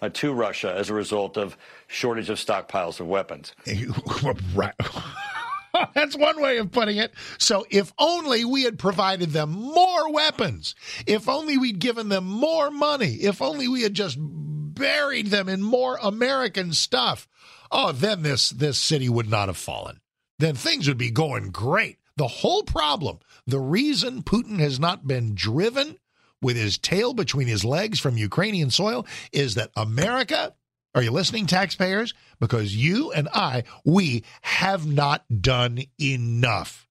uh, 0.03 0.09
to 0.09 0.33
Russia 0.33 0.73
as 0.75 0.89
a 0.89 0.93
result 0.93 1.37
of 1.37 1.55
shortage 1.87 2.29
of 2.29 2.37
stockpiles 2.37 2.99
of 2.99 3.07
weapons. 3.07 3.53
right. 4.53 4.73
That's 5.95 6.15
one 6.15 6.41
way 6.41 6.57
of 6.57 6.71
putting 6.71 6.97
it. 6.97 7.13
So, 7.39 7.65
if 7.69 7.93
only 7.97 8.45
we 8.45 8.63
had 8.63 8.77
provided 8.77 9.31
them 9.31 9.51
more 9.51 10.11
weapons, 10.11 10.75
if 11.07 11.27
only 11.29 11.57
we'd 11.57 11.79
given 11.79 12.09
them 12.09 12.25
more 12.25 12.69
money, 12.69 13.15
if 13.21 13.41
only 13.41 13.67
we 13.67 13.81
had 13.81 13.93
just 13.93 14.17
buried 14.19 15.27
them 15.27 15.47
in 15.47 15.63
more 15.63 15.97
American 16.01 16.73
stuff, 16.73 17.27
oh, 17.71 17.91
then 17.91 18.21
this 18.21 18.49
this 18.49 18.77
city 18.77 19.09
would 19.09 19.29
not 19.29 19.47
have 19.47 19.57
fallen. 19.57 20.01
Then 20.37 20.55
things 20.55 20.87
would 20.87 20.97
be 20.97 21.11
going 21.11 21.49
great. 21.49 21.97
The 22.17 22.27
whole 22.27 22.63
problem, 22.63 23.19
the 23.47 23.59
reason 23.59 24.21
Putin 24.21 24.59
has 24.59 24.79
not 24.79 25.07
been 25.07 25.33
driven 25.33 25.97
with 26.43 26.57
his 26.57 26.77
tail 26.77 27.13
between 27.13 27.47
his 27.47 27.65
legs 27.65 27.99
from 27.99 28.17
Ukrainian 28.17 28.69
soil 28.69 29.05
is 29.31 29.55
that 29.55 29.71
America, 29.75 30.53
are 30.93 31.01
you 31.01 31.11
listening, 31.11 31.47
taxpayers? 31.47 32.13
Because 32.39 32.75
you 32.75 33.11
and 33.11 33.29
I, 33.33 33.63
we 33.85 34.23
have 34.41 34.85
not 34.85 35.25
done 35.41 35.79
enough. 35.99 36.87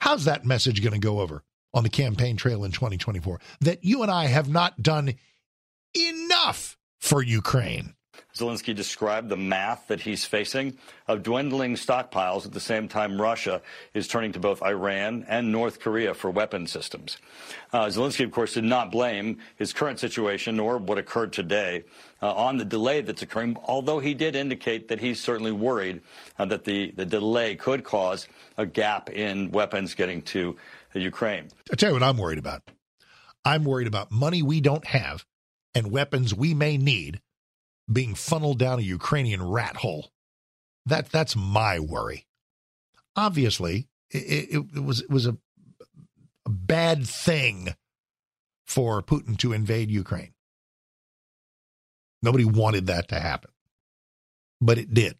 How's 0.00 0.24
that 0.24 0.44
message 0.44 0.82
going 0.82 0.92
to 0.92 0.98
go 0.98 1.20
over 1.20 1.42
on 1.74 1.84
the 1.84 1.88
campaign 1.88 2.36
trail 2.36 2.64
in 2.64 2.72
2024? 2.72 3.40
That 3.60 3.84
you 3.84 4.02
and 4.02 4.10
I 4.10 4.26
have 4.26 4.48
not 4.48 4.82
done 4.82 5.14
enough 5.96 6.76
for 7.00 7.22
Ukraine. 7.22 7.94
Zelensky 8.36 8.74
described 8.74 9.28
the 9.28 9.36
math 9.36 9.88
that 9.88 10.00
he's 10.00 10.24
facing 10.24 10.78
of 11.06 11.22
dwindling 11.22 11.74
stockpiles 11.74 12.46
at 12.46 12.52
the 12.52 12.60
same 12.60 12.88
time 12.88 13.20
Russia 13.20 13.60
is 13.94 14.08
turning 14.08 14.32
to 14.32 14.40
both 14.40 14.62
Iran 14.62 15.24
and 15.28 15.52
North 15.52 15.80
Korea 15.80 16.14
for 16.14 16.30
weapon 16.30 16.66
systems. 16.66 17.18
Uh, 17.72 17.86
Zelensky, 17.86 18.24
of 18.24 18.30
course, 18.30 18.54
did 18.54 18.64
not 18.64 18.90
blame 18.90 19.38
his 19.56 19.72
current 19.72 20.00
situation 20.00 20.58
or 20.58 20.78
what 20.78 20.98
occurred 20.98 21.32
today 21.32 21.84
uh, 22.22 22.32
on 22.32 22.56
the 22.56 22.64
delay 22.64 23.02
that's 23.02 23.22
occurring, 23.22 23.56
although 23.64 23.98
he 23.98 24.14
did 24.14 24.34
indicate 24.34 24.88
that 24.88 25.00
he's 25.00 25.20
certainly 25.20 25.52
worried 25.52 26.00
uh, 26.38 26.44
that 26.46 26.64
the, 26.64 26.90
the 26.92 27.04
delay 27.04 27.54
could 27.54 27.84
cause 27.84 28.28
a 28.56 28.64
gap 28.64 29.10
in 29.10 29.50
weapons 29.50 29.94
getting 29.94 30.22
to 30.22 30.56
Ukraine. 30.94 31.48
i 31.70 31.76
tell 31.76 31.90
you 31.90 31.94
what 31.94 32.02
I'm 32.02 32.18
worried 32.18 32.38
about. 32.38 32.62
I'm 33.44 33.64
worried 33.64 33.86
about 33.88 34.12
money 34.12 34.42
we 34.42 34.60
don't 34.60 34.86
have 34.86 35.24
and 35.74 35.90
weapons 35.90 36.34
we 36.34 36.54
may 36.54 36.76
need 36.76 37.20
being 37.92 38.14
funneled 38.14 38.58
down 38.58 38.78
a 38.78 38.82
Ukrainian 38.82 39.42
rat 39.42 39.76
hole. 39.76 40.12
That 40.86 41.10
that's 41.10 41.36
my 41.36 41.78
worry. 41.78 42.26
Obviously, 43.14 43.88
It, 44.10 44.48
it, 44.54 44.64
it 44.76 44.84
was 44.84 45.00
it 45.00 45.10
was 45.10 45.26
a, 45.26 45.36
a 46.46 46.50
bad 46.50 47.06
thing 47.06 47.74
for 48.66 49.02
Putin 49.02 49.36
to 49.38 49.52
invade 49.52 49.90
Ukraine. 49.90 50.34
Nobody 52.22 52.44
wanted 52.44 52.86
that 52.86 53.08
to 53.08 53.18
happen, 53.20 53.50
but 54.60 54.78
it 54.78 54.94
did. 54.94 55.16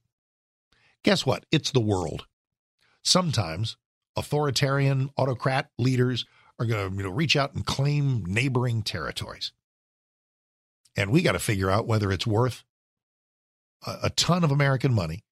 Guess 1.02 1.26
what? 1.26 1.45
It's 1.50 1.71
the 1.71 1.81
world. 1.81 2.26
Sometimes 3.02 3.76
authoritarian 4.17 5.11
autocrat 5.17 5.71
leaders 5.79 6.26
are 6.59 6.67
going 6.67 6.91
to 6.91 6.97
you 6.97 7.02
know 7.02 7.11
reach 7.11 7.35
out 7.35 7.55
and 7.55 7.67
claim 7.67 8.25
neighboring 8.26 8.83
territories. 8.83 9.52
And 10.97 11.11
we 11.11 11.23
got 11.23 11.33
to 11.33 11.39
figure 11.39 11.71
out 11.71 11.87
whether 11.87 12.11
it's 12.13 12.27
worth 12.27 12.65
a, 13.87 13.99
a 14.05 14.11
ton 14.11 14.45
of 14.45 14.51
American 14.51 14.93
money 14.93 15.25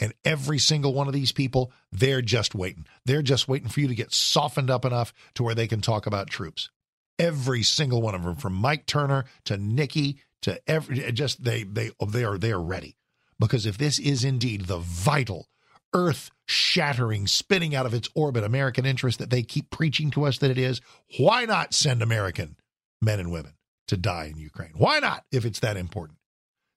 and 0.00 0.12
every 0.24 0.58
single 0.58 0.92
one 0.92 1.06
of 1.06 1.12
these 1.12 1.32
people, 1.32 1.72
they're 1.92 2.22
just 2.22 2.54
waiting. 2.54 2.86
They're 3.04 3.22
just 3.22 3.48
waiting 3.48 3.68
for 3.68 3.80
you 3.80 3.88
to 3.88 3.94
get 3.94 4.12
softened 4.12 4.70
up 4.70 4.84
enough 4.84 5.12
to 5.34 5.42
where 5.42 5.54
they 5.54 5.66
can 5.66 5.80
talk 5.80 6.06
about 6.06 6.28
troops. 6.28 6.70
Every 7.18 7.62
single 7.62 8.02
one 8.02 8.14
of 8.14 8.24
them, 8.24 8.34
from 8.34 8.54
Mike 8.54 8.86
Turner 8.86 9.24
to 9.44 9.56
Nikki 9.56 10.18
to 10.42 10.60
every, 10.68 11.04
eh, 11.04 11.12
just 11.12 11.44
they 11.44 11.62
they 11.62 11.92
oh, 12.00 12.06
they 12.06 12.24
are 12.24 12.38
they 12.38 12.50
are 12.50 12.62
ready. 12.62 12.96
Because 13.38 13.66
if 13.66 13.78
this 13.78 14.00
is 14.00 14.24
indeed 14.24 14.62
the 14.62 14.78
vital, 14.78 15.48
earth 15.92 16.32
shattering, 16.46 17.28
spinning 17.28 17.74
out 17.74 17.86
of 17.86 17.94
its 17.94 18.08
orbit 18.16 18.42
American 18.42 18.84
interest 18.84 19.20
that 19.20 19.30
they 19.30 19.42
keep 19.42 19.70
preaching 19.70 20.10
to 20.10 20.24
us 20.24 20.38
that 20.38 20.50
it 20.50 20.58
is, 20.58 20.80
why 21.18 21.44
not 21.44 21.72
send 21.72 22.02
American 22.02 22.56
men 23.00 23.20
and 23.20 23.30
women 23.30 23.52
to 23.88 23.96
die 23.96 24.26
in 24.26 24.38
Ukraine? 24.38 24.72
Why 24.76 24.98
not 24.98 25.24
if 25.30 25.44
it's 25.44 25.60
that 25.60 25.76
important? 25.76 26.18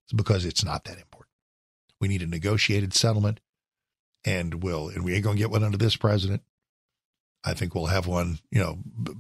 It's 0.05 0.13
because 0.13 0.45
it's 0.45 0.63
not 0.63 0.83
that 0.85 0.97
important. 0.97 1.31
We 1.99 2.07
need 2.07 2.21
a 2.21 2.27
negotiated 2.27 2.93
settlement, 2.93 3.39
and 4.23 4.63
we'll 4.63 4.89
and 4.89 5.03
we 5.03 5.13
ain't 5.13 5.23
gonna 5.23 5.37
get 5.37 5.51
one 5.51 5.63
under 5.63 5.77
this 5.77 5.95
president. 5.95 6.43
I 7.43 7.53
think 7.53 7.73
we'll 7.75 7.87
have 7.87 8.07
one, 8.07 8.39
you 8.51 8.59
know, 8.59 8.77
b- 9.03 9.13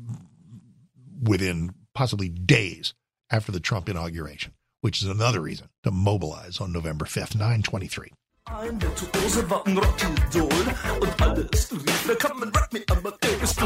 within 1.23 1.73
possibly 1.93 2.29
days 2.29 2.93
after 3.31 3.51
the 3.51 3.59
Trump 3.59 3.89
inauguration, 3.89 4.53
which 4.81 5.01
is 5.01 5.07
another 5.07 5.41
reason 5.41 5.69
to 5.83 5.91
mobilize 5.91 6.59
on 6.61 6.71
November 6.71 7.05
5th, 7.05 7.35
923. 7.35 8.13
Ein 8.49 8.79
virtuose 8.79 9.43
Rockidol 9.43 11.01
und 11.01 11.21
alles 11.21 11.71
rief, 11.71 12.17
come 12.19 12.43
and 12.43 12.55
rock 12.55 12.71
me, 12.71 12.81
aber 12.89 13.11
er 13.21 13.37
bist. 13.39 13.59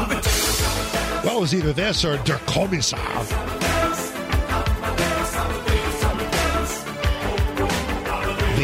Well, 1.24 1.36
it 1.36 1.40
was 1.40 1.54
either 1.54 1.72
this 1.72 2.04
or 2.04 2.16
Der 2.24 2.38
Kommissar. 2.46 2.98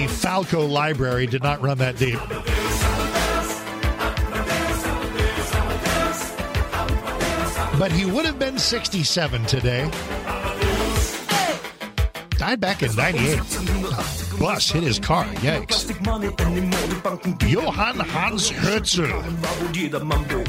Falco 0.09 0.67
Library 0.67 1.27
did 1.27 1.43
not 1.43 1.61
run 1.63 1.79
that 1.79 1.97
deep. 1.97 2.19
But 7.79 7.93
he 7.93 8.07
would 8.07 8.25
have 8.25 8.39
been 8.41 8.59
67 8.59 9.45
today. 9.45 9.89
Died 12.39 12.61
back 12.61 12.85
in 12.85 12.95
98. 12.95 13.41
A 13.41 14.39
bus 14.39 14.71
hit 14.71 14.85
his 14.85 15.01
car. 15.01 15.25
Yikes. 15.43 15.89
Johann 17.51 17.99
Hans 17.99 18.53
Hölzel 18.53 19.25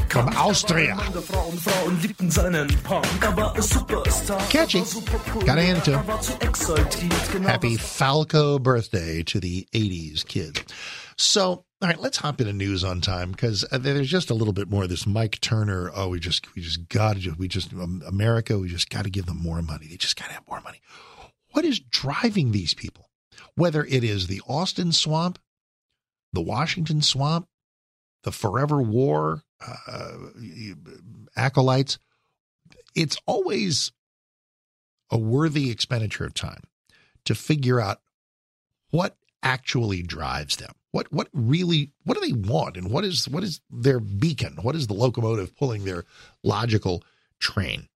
from 0.08 0.28
Austria. 0.28 0.96
Catchy. 4.50 4.82
Gotta 5.44 5.62
hand 5.62 5.78
it 5.78 5.84
to 5.84 5.98
him. 5.98 7.42
Happy 7.42 7.76
Falco 7.76 8.60
birthday 8.60 9.24
to 9.24 9.40
the 9.40 9.66
80s 9.72 10.24
kid. 10.24 10.62
So, 11.16 11.48
all 11.48 11.66
right, 11.82 11.98
let's 11.98 12.18
hop 12.18 12.40
into 12.40 12.52
news 12.52 12.84
on 12.84 13.00
time 13.00 13.32
because 13.32 13.64
uh, 13.72 13.78
there's 13.78 14.08
just 14.08 14.30
a 14.30 14.34
little 14.34 14.54
bit 14.54 14.70
more 14.70 14.84
of 14.84 14.88
this 14.88 15.06
Mike 15.08 15.40
Turner. 15.40 15.90
Oh, 15.94 16.08
we 16.08 16.20
just, 16.20 16.54
we 16.54 16.62
just 16.62 16.88
got 16.88 17.16
to, 17.16 17.32
we 17.36 17.48
just, 17.48 17.74
um, 17.74 18.00
America, 18.06 18.58
we 18.58 18.68
just 18.68 18.88
got 18.90 19.04
to 19.04 19.10
give 19.10 19.26
them 19.26 19.36
more 19.42 19.60
money. 19.60 19.86
They 19.88 19.96
just 19.96 20.16
got 20.16 20.28
to 20.28 20.34
have 20.34 20.48
more 20.48 20.60
money. 20.62 20.80
What 21.52 21.64
is 21.64 21.80
driving 21.80 22.52
these 22.52 22.74
people? 22.74 23.10
Whether 23.54 23.84
it 23.84 24.04
is 24.04 24.26
the 24.26 24.42
Austin 24.46 24.92
swamp, 24.92 25.38
the 26.32 26.40
Washington 26.40 27.02
swamp, 27.02 27.48
the 28.22 28.32
forever 28.32 28.80
war 28.80 29.42
uh, 29.66 30.16
acolytes, 31.36 31.98
it's 32.94 33.18
always 33.26 33.92
a 35.10 35.18
worthy 35.18 35.70
expenditure 35.70 36.24
of 36.24 36.34
time 36.34 36.62
to 37.24 37.34
figure 37.34 37.80
out 37.80 38.00
what 38.90 39.16
actually 39.42 40.02
drives 40.02 40.56
them. 40.56 40.72
What 40.92 41.12
what 41.12 41.28
really 41.32 41.92
what 42.04 42.20
do 42.20 42.26
they 42.26 42.32
want 42.32 42.76
and 42.76 42.90
what 42.90 43.04
is 43.04 43.28
what 43.28 43.44
is 43.44 43.60
their 43.70 44.00
beacon? 44.00 44.58
What 44.62 44.74
is 44.74 44.86
the 44.86 44.94
locomotive 44.94 45.56
pulling 45.56 45.84
their 45.84 46.04
logical 46.42 47.04
train? 47.38 47.88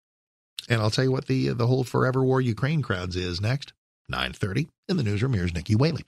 And 0.70 0.82
I'll 0.82 0.92
tell 0.92 1.04
you 1.04 1.12
what 1.12 1.28
the 1.28 1.50
uh, 1.50 1.54
the 1.54 1.68
whole 1.68 1.84
forever 1.84 2.24
war 2.24 2.42
Ukraine 2.42 2.82
crowds 2.82 3.16
is 3.16 3.42
next. 3.42 3.74
9:30 4.12 4.68
in 4.90 4.98
the 4.98 5.04
newsroom 5.04 5.34
here's 5.34 5.54
Nikki 5.54 5.76
Whaley. 5.76 6.04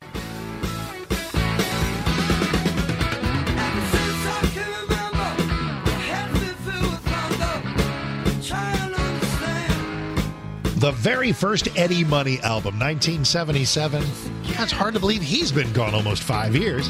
The 10.86 10.92
very 10.92 11.32
first 11.32 11.68
Eddie 11.76 12.04
Money 12.04 12.40
album, 12.42 12.78
1977. 12.78 14.04
Yeah, 14.44 14.62
it's 14.62 14.72
hard 14.72 14.94
to 14.94 15.00
believe 15.00 15.24
he's 15.24 15.52
been 15.52 15.74
gone 15.74 15.96
almost 15.96 16.22
five 16.22 16.56
years. 16.56 16.90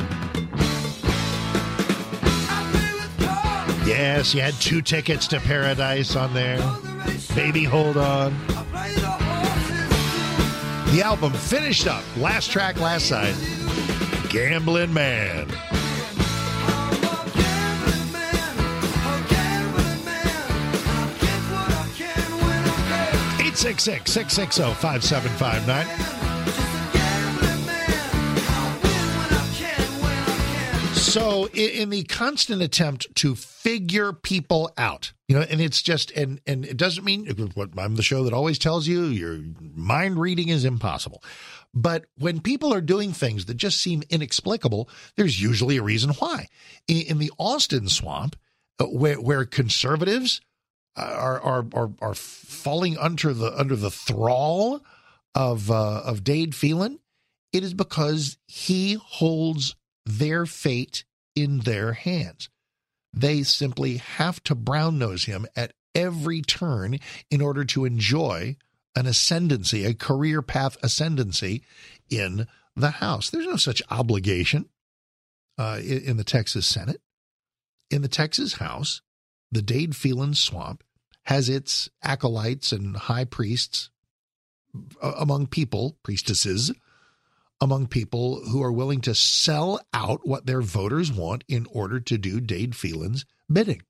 Yes, 3.88 4.34
you 4.34 4.42
had 4.42 4.54
two 4.56 4.82
tickets 4.82 5.28
to 5.28 5.40
paradise 5.40 6.18
on 6.18 6.34
there. 6.34 6.60
Baby, 7.36 7.64
hold 7.64 7.98
on. 7.98 8.34
The 10.94 11.02
album 11.04 11.34
finished 11.34 11.88
up. 11.88 12.04
Last 12.18 12.52
track, 12.52 12.80
last 12.80 13.08
side. 13.08 13.36
Gambling 14.30 14.94
Man. 14.94 15.48
Eight 23.42 23.58
six 23.58 23.84
six 23.84 24.12
six 24.12 24.34
six 24.34 24.56
zero 24.56 24.72
five 24.72 25.04
seven 25.04 25.32
five 25.34 25.68
nine. 25.68 26.15
So, 31.06 31.48
in 31.50 31.92
the 31.92 32.04
constant 32.04 32.62
attempt 32.62 33.16
to 33.18 33.36
figure 33.36 34.12
people 34.12 34.72
out, 34.78 35.14
you 35.28 35.36
know, 35.36 35.46
and 35.50 35.62
it's 35.62 35.82
just, 35.82 36.12
and 36.12 36.42
and 36.46 36.66
it 36.66 36.78
doesn't 36.78 37.06
mean 37.06 37.28
what 37.54 37.70
I'm 37.78 37.96
the 37.96 38.04
show 38.04 38.24
that 38.24 38.34
always 38.34 38.58
tells 38.60 38.88
you 38.88 39.06
your 39.06 39.40
mind 39.76 40.20
reading 40.20 40.50
is 40.50 40.66
impossible. 40.66 41.24
But 41.74 42.06
when 42.18 42.42
people 42.42 42.74
are 42.74 42.82
doing 42.82 43.14
things 43.14 43.46
that 43.46 43.54
just 43.54 43.82
seem 43.82 44.04
inexplicable, 44.10 44.90
there's 45.16 45.42
usually 45.42 45.78
a 45.78 45.84
reason 45.84 46.10
why. 46.12 46.48
In, 46.88 47.04
in 47.04 47.18
the 47.20 47.32
Austin 47.38 47.88
swamp, 47.88 48.36
uh, 48.80 48.86
where 48.86 49.22
where 49.22 49.46
conservatives 49.46 50.42
are 50.98 51.40
are 51.40 51.66
are, 51.74 51.92
are 52.02 52.16
falling 52.16 52.98
under 52.98 53.34
the 53.34 53.58
under 53.58 53.76
the 53.76 53.92
thrall 53.92 54.82
of 55.34 55.70
uh, 55.70 56.02
of 56.04 56.24
Dade 56.24 56.56
Phelan, 56.56 57.00
it 57.54 57.64
is 57.64 57.74
because 57.74 58.38
he 58.48 58.96
holds 58.96 59.76
their 60.06 60.46
fate 60.46 61.04
in 61.36 61.60
their 61.60 61.94
hands. 61.94 62.50
They 63.14 63.44
simply 63.44 63.98
have 63.98 64.44
to 64.44 64.56
brown 64.56 64.98
nose 64.98 65.26
him 65.26 65.46
at 65.56 65.74
every 65.94 66.42
turn 66.42 67.00
in 67.32 67.42
order 67.42 67.64
to 67.66 67.86
enjoy 67.86 68.58
an 68.96 69.06
ascendancy, 69.08 69.86
a 69.86 69.94
career 69.94 70.42
path 70.42 70.78
ascendancy 70.84 71.64
in 72.10 72.48
the 72.76 72.92
House. 72.92 73.30
There's 73.30 73.46
no 73.46 73.56
such 73.56 73.82
obligation 73.90 74.70
uh, 75.58 75.80
in, 75.82 76.18
the 76.18 76.24
Texas 76.24 76.68
Senate. 76.68 77.02
In 77.90 78.02
the 78.02 78.08
Texas 78.08 78.56
House, 78.56 79.02
the 79.52 79.62
Dade 79.62 79.96
Phelan 79.96 80.34
Swamp 80.34 80.84
has 81.24 81.50
its 81.50 81.90
acolytes 82.04 82.72
and 82.72 82.96
high 82.96 83.26
priests 83.26 83.90
among 85.02 85.48
people, 85.48 85.98
priestesses, 86.04 86.72
among 87.62 87.88
people 87.88 88.42
who 88.50 88.62
are 88.62 88.72
willing 88.72 89.02
to 89.02 89.16
sell 89.16 89.80
out 89.94 90.28
what 90.28 90.46
their 90.46 90.62
voters 90.62 91.12
want 91.12 91.44
in 91.48 91.66
order 91.72 92.00
to 92.00 92.18
do 92.18 92.40
Dade 92.40 92.76
Phelan's 92.76 93.26
bidding. 93.52 93.82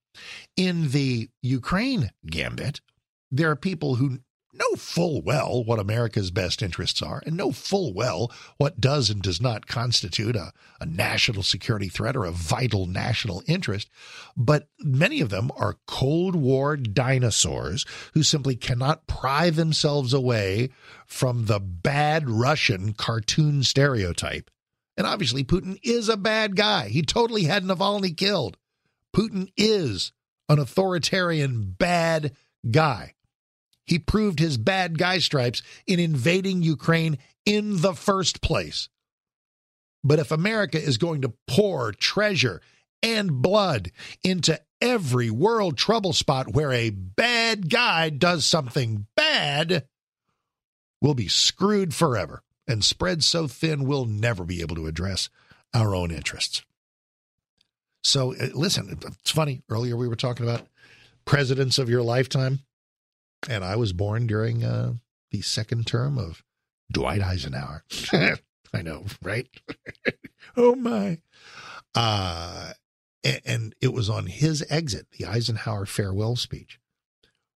In 0.56 0.92
the 0.92 1.30
Ukraine 1.42 2.12
gambit, 2.26 2.82
there 3.32 3.50
are 3.52 3.56
people 3.56 3.96
who 3.96 4.20
know 4.58 4.76
full 4.76 5.22
well 5.22 5.64
what 5.64 5.80
America's 5.80 6.32
best 6.32 6.62
interests 6.62 7.02
are 7.02 7.22
and 7.26 7.38
know 7.38 7.52
full 7.52 7.94
well 7.94 8.32
what 8.58 8.80
does 8.80 9.10
and 9.10 9.22
does 9.22 9.42
not 9.42 9.68
constitute 9.68 10.36
a, 10.36 10.52
a 10.80 10.86
national 10.86 11.44
security 11.44 11.90
threat 11.90 12.16
or 12.16 12.26
a 12.26 12.32
vital 12.32 12.86
national 12.86 13.44
interest. 13.48 13.90
But 14.36 14.68
many 14.80 15.22
of 15.22 15.30
them 15.30 15.52
are 15.58 15.78
Cold 15.88 16.36
War 16.36 16.78
dinosaurs 16.78 17.86
who 18.14 18.24
simply 18.24 18.56
cannot 18.56 19.08
pry 19.08 19.50
themselves 19.50 20.14
away 20.14 20.70
from 21.06 21.46
the 21.46 21.60
bad 21.60 22.30
Russian 22.30 22.94
cartoon 22.94 23.64
stereotype. 23.64 24.50
And 24.98 25.06
obviously, 25.06 25.44
Putin 25.44 25.78
is 25.84 26.08
a 26.08 26.16
bad 26.16 26.56
guy. 26.56 26.88
He 26.88 27.02
totally 27.02 27.44
had 27.44 27.64
Navalny 27.64 28.16
killed. 28.16 28.58
Putin 29.14 29.52
is 29.58 30.14
an 30.48 30.60
authoritarian 30.60 31.76
bad 31.78 32.36
guy. 32.70 33.15
He 33.86 34.00
proved 34.00 34.40
his 34.40 34.58
bad 34.58 34.98
guy 34.98 35.20
stripes 35.20 35.62
in 35.86 36.00
invading 36.00 36.62
Ukraine 36.62 37.18
in 37.46 37.82
the 37.82 37.94
first 37.94 38.42
place. 38.42 38.90
But 40.04 40.20
if 40.20 40.32
America 40.32 40.82
is 40.82 40.98
going 40.98 41.22
to 41.22 41.34
pour 41.48 41.92
treasure 41.92 42.62
and 43.02 43.42
blood 43.42 43.92
into 44.24 44.60
every 44.82 45.30
world 45.30 45.78
trouble 45.78 46.14
spot 46.14 46.54
where 46.54 46.72
a 46.72 46.90
bad 46.90 47.70
guy 47.70 48.10
does 48.10 48.46
something 48.46 49.08
bad, 49.16 49.88
we'll 51.02 51.14
be 51.14 51.28
screwed 51.28 51.94
forever 51.94 52.42
and 52.68 52.84
spread 52.84 53.24
so 53.24 53.48
thin 53.48 53.86
we'll 53.86 54.06
never 54.06 54.44
be 54.44 54.62
able 54.62 54.76
to 54.76 54.88
address 54.88 55.30
our 55.74 55.94
own 55.94 56.12
interests. 56.12 56.64
So, 58.04 58.36
uh, 58.36 58.50
listen, 58.54 59.00
it's 59.20 59.32
funny. 59.32 59.64
Earlier 59.70 59.98
we 59.98 60.08
were 60.08 60.16
talking 60.16 60.46
about 60.46 60.68
presidents 61.26 61.80
of 61.80 61.90
your 61.90 62.04
lifetime, 62.04 62.60
and 63.50 63.64
I 63.64 63.76
was 63.76 63.94
born 63.94 64.28
during 64.28 64.64
uh, 64.64 64.94
the 65.32 65.42
second 65.42 65.88
term 65.88 66.18
of 66.18 66.44
Dwight 66.92 67.22
Eisenhower. 67.22 67.84
I 68.74 68.82
know, 68.82 69.06
right? 69.22 69.48
oh 70.58 70.76
my. 70.76 71.20
Uh, 71.94 72.74
and, 73.24 73.42
and 73.46 73.76
it 73.82 73.94
was 73.94 74.10
on 74.10 74.28
his 74.28 74.66
exit, 74.70 75.08
the 75.18 75.26
Eisenhower 75.26 75.86
farewell 75.86 76.36
speech, 76.36 76.80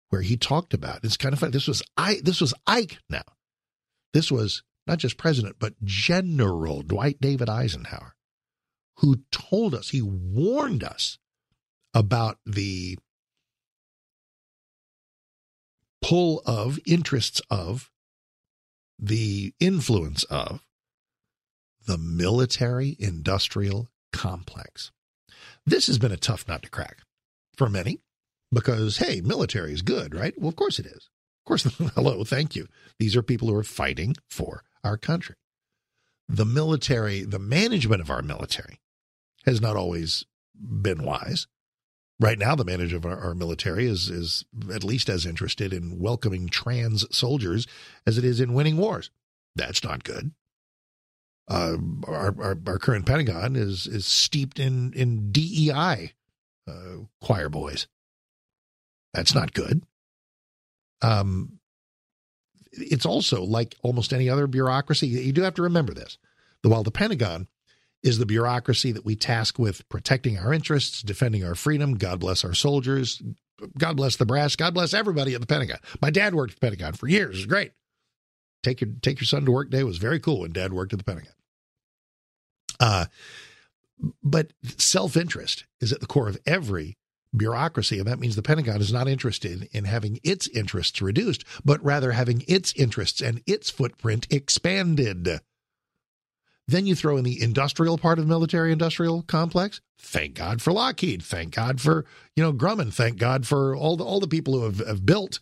where 0.10 0.22
he 0.22 0.38
talked 0.38 0.74
about 0.74 1.04
it's 1.04 1.18
kind 1.18 1.34
of 1.34 1.40
funny. 1.40 1.52
This 1.52 1.68
was 1.68 1.84
I 1.98 2.20
this 2.24 2.42
was 2.42 2.54
Ike 2.66 3.00
now. 3.10 3.24
This 4.14 4.32
was 4.32 4.64
not 4.88 4.98
just 4.98 5.18
president, 5.18 5.58
but 5.60 5.74
General 5.84 6.82
Dwight 6.82 7.22
David 7.22 7.50
Eisenhower, 7.50 8.16
who 8.98 9.18
told 9.32 9.76
us, 9.76 9.90
he 9.90 10.02
warned 10.02 10.84
us 10.84 11.20
about 11.94 12.40
the 12.46 12.98
pull 16.10 16.42
of 16.44 16.80
interests 16.88 17.40
of 17.52 17.92
the 18.98 19.54
influence 19.60 20.24
of 20.24 20.64
the 21.86 22.00
military 22.00 22.96
industrial 22.98 23.92
complex. 24.12 24.90
This 25.68 25.86
has 25.86 26.00
been 26.00 26.12
a 26.12 26.18
tough 26.18 26.48
nut 26.48 26.64
to 26.64 26.70
crack 26.72 27.04
for 27.56 27.70
many 27.70 28.00
because, 28.52 28.98
hey, 28.98 29.22
military 29.22 29.72
is 29.72 29.84
good, 29.84 30.16
right? 30.16 30.34
Well, 30.36 30.50
of 30.50 30.56
course 30.56 30.80
it 30.80 30.88
is. 30.88 30.96
Of 30.96 31.46
course, 31.46 31.64
hello, 31.94 32.24
thank 32.24 32.56
you. 32.56 32.68
These 32.98 33.16
are 33.16 33.22
people 33.22 33.48
who 33.48 33.56
are 33.56 33.64
fighting 33.64 34.16
for 34.28 34.64
our 34.84 34.98
country. 34.98 35.36
The 36.28 36.46
military, 36.46 37.22
the 37.22 37.38
management 37.38 38.02
of 38.02 38.10
our 38.10 38.24
military 38.24 38.80
has 39.46 39.62
not 39.62 39.76
always 39.76 40.26
been 40.60 41.04
wise. 41.04 41.46
Right 42.22 42.38
now, 42.38 42.54
the 42.56 42.66
manager 42.66 42.98
of 42.98 43.06
our, 43.06 43.18
our, 43.18 43.34
military 43.34 43.88
is 43.88 44.10
is 44.10 44.44
at 44.74 44.84
least 44.84 45.08
as 45.08 45.26
interested 45.26 45.72
in 45.72 46.00
welcoming 46.00 46.50
trans 46.50 47.06
soldiers 47.16 47.66
as 48.06 48.18
it 48.18 48.26
is 48.26 48.42
in 48.42 48.54
winning 48.54 48.76
wars. 48.76 49.10
That's 49.56 49.84
not 49.84 50.04
good. 50.04 50.32
Uh, 51.48 51.78
our, 52.06 52.36
our, 52.42 52.58
our 52.68 52.78
current 52.78 53.06
Pentagon 53.06 53.56
is 53.56 53.88
is 53.88 54.06
steeped 54.06 54.60
in 54.60 54.92
in 54.94 55.32
DEI 55.32 56.12
uh, 56.68 56.98
choir 57.22 57.48
boys. 57.48 57.88
That's 59.14 59.34
not 59.34 59.54
good. 59.54 59.84
Um, 61.02 61.60
it's 62.74 63.06
also 63.06 63.44
like 63.44 63.76
almost 63.82 64.12
any 64.12 64.30
other 64.30 64.46
bureaucracy. 64.46 65.08
You 65.08 65.32
do 65.32 65.42
have 65.44 65.56
to 65.56 65.62
remember 65.62 65.94
this: 65.94 66.18
while 66.64 66.84
the 66.84 66.92
Pentagon 66.92 67.48
is 68.04 68.18
the 68.18 68.26
bureaucracy 68.26 68.92
that 68.92 69.06
we 69.06 69.16
task 69.16 69.60
with 69.60 69.88
protecting 69.90 70.38
our 70.38 70.54
interests, 70.54 71.02
defending 71.02 71.44
our 71.44 71.56
freedom. 71.56 71.96
God 71.96 72.20
bless 72.20 72.46
our 72.46 72.54
soldiers. 72.54 73.22
God 73.78 73.98
bless 73.98 74.16
the 74.16 74.26
brass. 74.26 74.56
God 74.56 74.74
bless 74.74 74.94
everybody 74.94 75.34
at 75.34 75.42
the 75.42 75.48
Pentagon. 75.48 75.80
My 76.02 76.10
dad 76.10 76.34
worked 76.34 76.54
at 76.54 76.60
the 76.60 76.66
Pentagon 76.66 76.94
for 76.94 77.08
years. 77.08 77.36
It 77.36 77.40
was 77.40 77.46
great. 77.46 77.72
Take 78.64 78.82
your 78.82 78.90
take 79.02 79.20
your 79.20 79.26
son 79.26 79.46
to 79.46 79.52
work 79.52 79.70
day 79.70 79.84
was 79.84 79.98
very 79.98 80.20
cool 80.20 80.42
when 80.42 80.52
dad 80.52 80.74
worked 80.74 80.94
at 80.94 81.00
the 81.00 81.06
Pentagon. 81.06 81.34
Uh, 82.80 83.06
but 84.24 84.54
self 84.78 85.18
interest 85.18 85.66
is 85.82 85.92
at 85.92 86.00
the 86.00 86.08
core 86.08 86.30
of 86.30 86.38
every 86.46 86.98
bureaucracy. 87.36 88.00
And 88.00 88.08
that 88.08 88.20
means 88.20 88.36
the 88.36 88.42
Pentagon 88.42 88.82
is 88.82 88.94
not 88.94 89.08
interested 89.08 89.70
in 89.72 89.86
having 89.86 90.20
its 90.24 90.48
interests 90.48 91.02
reduced, 91.02 91.44
but 91.64 91.84
rather 91.84 92.12
having 92.12 92.44
its 92.48 92.74
interests 92.74 93.22
and 93.22 93.42
its 93.46 93.70
footprint 93.70 94.28
expanded. 94.30 95.40
Then 96.70 96.86
you 96.86 96.94
throw 96.94 97.18
in 97.18 97.24
the 97.24 97.42
industrial 97.42 97.98
part 97.98 98.20
of 98.20 98.26
the 98.26 98.30
military 98.30 98.72
industrial 98.72 99.24
complex. 99.24 99.82
Thank 99.98 100.36
God 100.36 100.62
for 100.62 100.72
Lockheed. 100.72 101.24
Thank 101.24 101.56
God 101.56 101.82
for, 101.82 102.06
you 102.36 102.44
know, 102.44 102.54
Grumman. 102.54 102.94
Thank 102.94 103.18
God 103.18 103.48
for 103.48 103.76
all 103.76 103.98
the 103.98 104.04
all 104.04 104.20
the 104.20 104.28
people 104.28 104.54
who 104.54 104.66
have, 104.66 104.80
have 104.86 105.06
built 105.06 105.40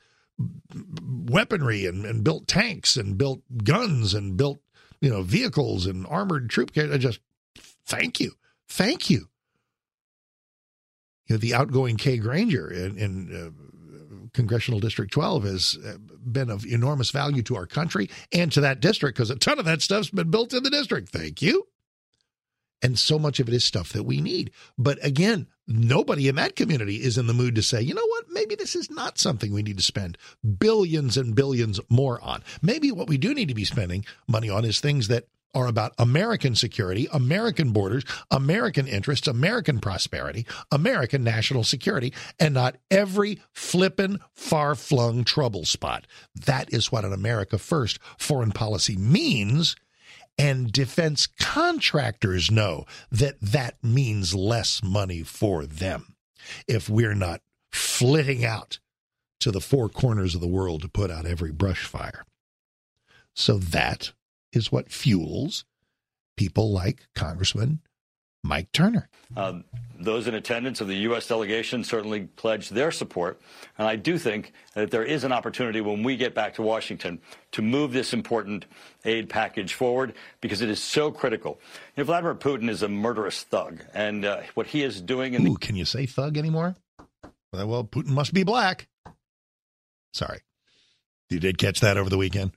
weaponry 1.01 1.85
and, 1.85 2.05
and 2.05 2.23
built 2.23 2.47
tanks 2.47 2.95
and 2.95 3.17
built 3.17 3.41
guns 3.63 4.13
and 4.13 4.37
built, 4.37 4.59
you 5.01 5.09
know, 5.09 5.21
vehicles 5.21 5.85
and 5.85 6.07
armored 6.07 6.49
troop 6.49 6.73
carriers. 6.73 6.99
Just 6.99 7.19
thank 7.85 8.21
you. 8.21 8.31
Thank 8.69 9.09
you. 9.09 9.27
You 11.27 11.35
know, 11.35 11.37
the 11.37 11.53
outgoing 11.53 11.97
Kay 11.97 12.19
Granger 12.19 12.71
in, 12.71 12.97
in 12.97 13.35
uh, 13.35 13.66
Congressional 14.37 14.79
District 14.79 15.11
12 15.11 15.43
has 15.45 15.77
uh, 15.83 15.97
been 15.97 16.51
of 16.51 16.63
enormous 16.63 17.09
value 17.09 17.41
to 17.41 17.55
our 17.55 17.65
country 17.65 18.07
and 18.31 18.51
to 18.51 18.61
that 18.61 18.79
district 18.79 19.17
because 19.17 19.31
a 19.31 19.35
ton 19.35 19.57
of 19.57 19.65
that 19.65 19.81
stuff's 19.81 20.11
been 20.11 20.29
built 20.29 20.53
in 20.53 20.61
the 20.61 20.69
district. 20.69 21.09
Thank 21.09 21.41
you. 21.41 21.67
And 22.83 22.99
so 22.99 23.17
much 23.17 23.39
of 23.39 23.47
it 23.47 23.55
is 23.55 23.65
stuff 23.65 23.91
that 23.93 24.03
we 24.03 24.21
need. 24.21 24.51
But 24.77 25.03
again, 25.03 25.47
nobody 25.67 26.27
in 26.27 26.35
that 26.35 26.55
community 26.55 26.97
is 26.97 27.17
in 27.17 27.25
the 27.25 27.33
mood 27.33 27.55
to 27.55 27.63
say, 27.63 27.81
you 27.81 27.95
know 27.95 28.05
what, 28.05 28.25
maybe 28.29 28.53
this 28.53 28.75
is 28.75 28.91
not 28.91 29.17
something 29.17 29.51
we 29.51 29.63
need 29.63 29.77
to 29.77 29.83
spend 29.83 30.19
billions 30.59 31.17
and 31.17 31.33
billions 31.33 31.79
more 31.89 32.21
on. 32.21 32.43
Maybe 32.61 32.91
what 32.91 33.09
we 33.09 33.17
do 33.17 33.33
need 33.33 33.47
to 33.47 33.55
be 33.55 33.65
spending 33.65 34.05
money 34.27 34.51
on 34.51 34.65
is 34.65 34.79
things 34.79 35.07
that 35.07 35.25
are 35.57 35.65
about 35.65 35.95
American 35.97 36.53
security, 36.53 37.07
American 37.11 37.71
borders, 37.71 38.03
American 38.29 38.87
interests, 38.87 39.27
American 39.27 39.79
prosperity, 39.79 40.45
American 40.71 41.23
national 41.23 41.63
security, 41.63 42.13
and 42.39 42.53
not 42.53 42.77
every 42.91 43.41
flippin' 43.53 44.19
far 44.35 44.75
flung 44.75 45.23
trouble 45.23 45.65
spot. 45.65 46.05
That 46.45 46.71
is 46.71 46.91
what 46.91 47.05
an 47.05 47.11
America 47.11 47.57
First 47.57 47.97
foreign 48.19 48.51
policy 48.51 48.97
means. 48.97 49.75
And 50.37 50.71
defense 50.71 51.25
contractors 51.25 52.51
know 52.51 52.85
that 53.11 53.41
that 53.41 53.83
means 53.83 54.35
less 54.35 54.83
money 54.83 55.23
for 55.23 55.65
them 55.65 56.15
if 56.67 56.87
we're 56.87 57.15
not 57.15 57.41
flitting 57.71 58.45
out 58.45 58.77
to 59.39 59.49
the 59.49 59.61
four 59.61 59.89
corners 59.89 60.35
of 60.35 60.41
the 60.41 60.47
world 60.47 60.83
to 60.83 60.87
put 60.87 61.09
out 61.09 61.25
every 61.25 61.51
brush 61.51 61.83
fire. 61.83 62.25
So 63.33 63.57
that 63.57 64.13
is 64.57 64.71
what 64.71 64.91
fuels 64.91 65.63
people 66.35 66.71
like 66.71 67.07
Congressman 67.15 67.79
Mike 68.43 68.71
Turner. 68.71 69.09
Um, 69.35 69.65
those 69.99 70.27
in 70.27 70.33
attendance 70.33 70.79
of 70.79 70.87
the 70.87 70.95
U.S. 70.97 71.27
delegation 71.27 71.83
certainly 71.83 72.21
pledged 72.21 72.73
their 72.73 72.91
support. 72.91 73.41
And 73.77 73.87
I 73.87 73.95
do 73.95 74.17
think 74.17 74.53
that 74.73 74.91
there 74.91 75.03
is 75.03 75.23
an 75.23 75.31
opportunity 75.31 75.81
when 75.81 76.03
we 76.03 76.15
get 76.15 76.33
back 76.33 76.53
to 76.55 76.61
Washington 76.61 77.19
to 77.51 77.61
move 77.61 77.91
this 77.91 78.13
important 78.13 78.65
aid 79.03 79.27
package 79.27 79.73
forward 79.73 80.13
because 80.39 80.61
it 80.61 80.69
is 80.69 80.81
so 80.81 81.11
critical. 81.11 81.59
You 81.95 82.01
know, 82.01 82.05
Vladimir 82.05 82.35
Putin 82.35 82.69
is 82.69 82.83
a 82.83 82.87
murderous 82.87 83.43
thug. 83.43 83.83
And 83.93 84.23
uh, 84.23 84.41
what 84.53 84.67
he 84.67 84.83
is 84.83 85.01
doing 85.01 85.33
in 85.33 85.45
Ooh, 85.45 85.53
the- 85.53 85.59
can 85.59 85.75
you 85.75 85.85
say 85.85 86.05
thug 86.05 86.37
anymore? 86.37 86.75
Well, 87.51 87.83
Putin 87.83 88.09
must 88.09 88.33
be 88.33 88.43
black. 88.43 88.87
Sorry. 90.13 90.39
You 91.29 91.39
did 91.39 91.57
catch 91.57 91.79
that 91.81 91.97
over 91.97 92.09
the 92.09 92.17
weekend? 92.17 92.51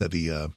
That 0.00 0.12
the 0.12 0.30
uh, 0.30 0.48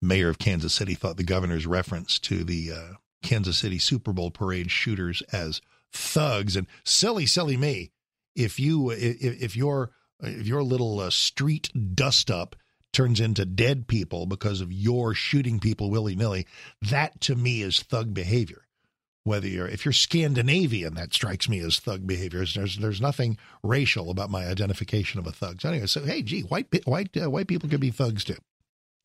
mayor 0.00 0.28
of 0.28 0.38
Kansas 0.38 0.74
City 0.74 0.94
thought 0.94 1.16
the 1.16 1.24
governor's 1.24 1.66
reference 1.66 2.18
to 2.20 2.44
the 2.44 2.72
uh, 2.72 2.94
Kansas 3.22 3.58
City 3.58 3.78
Super 3.78 4.12
Bowl 4.12 4.30
parade 4.30 4.70
shooters 4.70 5.22
as 5.32 5.60
thugs 5.92 6.56
and 6.56 6.66
silly, 6.84 7.26
silly 7.26 7.56
me. 7.56 7.90
If 8.34 8.58
you 8.58 8.90
if, 8.90 9.42
if 9.42 9.56
your 9.56 9.90
if 10.20 10.46
your 10.46 10.62
little 10.62 11.00
uh, 11.00 11.10
street 11.10 11.70
dust 11.94 12.30
up 12.30 12.56
turns 12.92 13.20
into 13.20 13.44
dead 13.44 13.86
people 13.86 14.26
because 14.26 14.60
of 14.60 14.72
your 14.72 15.14
shooting 15.14 15.60
people 15.60 15.90
willy 15.90 16.16
nilly, 16.16 16.46
that 16.82 17.20
to 17.22 17.34
me 17.34 17.62
is 17.62 17.80
thug 17.80 18.14
behavior. 18.14 18.66
Whether 19.24 19.48
you're 19.48 19.68
if 19.68 19.84
you're 19.84 19.92
Scandinavian, 19.92 20.94
that 20.94 21.12
strikes 21.12 21.48
me 21.48 21.58
as 21.60 21.78
thug 21.78 22.06
behavior. 22.06 22.44
There's 22.46 22.78
there's 22.78 23.00
nothing 23.02 23.36
racial 23.62 24.10
about 24.10 24.30
my 24.30 24.46
identification 24.46 25.20
of 25.20 25.26
a 25.26 25.32
thug. 25.32 25.60
So 25.60 25.68
anyway, 25.68 25.86
so 25.86 26.04
hey, 26.04 26.22
gee, 26.22 26.40
white 26.40 26.68
white 26.86 27.14
uh, 27.16 27.28
white 27.28 27.46
people 27.46 27.68
can 27.68 27.80
be 27.80 27.90
thugs 27.90 28.24
too 28.24 28.38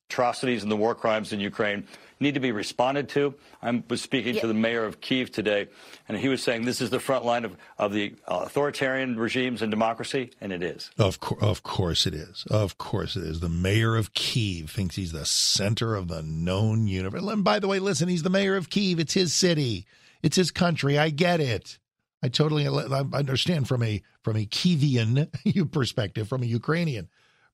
atrocities 0.10 0.64
and 0.64 0.72
the 0.72 0.76
war 0.76 0.96
crimes 0.96 1.34
in 1.34 1.40
Ukraine 1.40 1.86
need 2.20 2.36
to 2.36 2.40
be 2.40 2.52
responded 2.52 3.10
to. 3.10 3.34
I 3.62 3.84
was 3.90 4.02
speaking 4.02 4.36
yeah. 4.36 4.42
to 4.42 4.48
the 4.48 4.54
mayor 4.54 4.86
of 4.86 5.02
Kiev 5.02 5.32
today, 5.32 5.68
and 6.08 6.18
he 6.18 6.30
was 6.30 6.42
saying 6.42 6.66
this 6.66 6.80
is 6.80 6.90
the 6.90 7.00
front 7.00 7.26
line 7.26 7.44
of, 7.44 7.58
of 7.78 7.92
the 7.92 8.14
authoritarian 8.28 9.20
regimes 9.20 9.62
and 9.62 9.70
democracy, 9.70 10.32
and 10.40 10.54
it 10.54 10.64
is. 10.64 10.92
Of, 10.98 11.20
co- 11.20 11.38
of 11.42 11.64
course 11.64 12.06
it 12.06 12.14
is. 12.14 12.46
Of 12.50 12.78
course 12.78 13.16
it 13.16 13.24
is. 13.24 13.42
The 13.42 13.50
mayor 13.50 13.96
of 13.96 14.14
Kiev 14.14 14.70
thinks 14.70 14.96
he's 14.96 15.12
the 15.12 15.26
center 15.26 15.96
of 15.96 16.08
the 16.08 16.22
known 16.22 16.88
universe. 16.88 17.24
And 17.24 17.44
by 17.44 17.60
the 17.60 17.68
way, 17.68 17.80
listen, 17.80 18.08
he's 18.08 18.24
the 18.24 18.30
mayor 18.30 18.56
of 18.56 18.70
Kiev. 18.70 19.00
It's 19.00 19.14
his 19.14 19.34
city, 19.34 19.86
it's 20.24 20.38
his 20.38 20.52
country. 20.52 20.98
I 20.98 21.10
get 21.10 21.40
it. 21.42 21.80
I 22.24 22.30
totally 22.30 22.68
I 22.68 23.04
understand 23.14 23.68
from 23.68 23.84
a 23.84 24.02
from 24.24 24.36
a 24.36 24.46
Kievian 24.46 25.72
perspective, 25.72 26.28
from 26.28 26.42
a 26.42 26.48
Ukrainian 26.48 27.10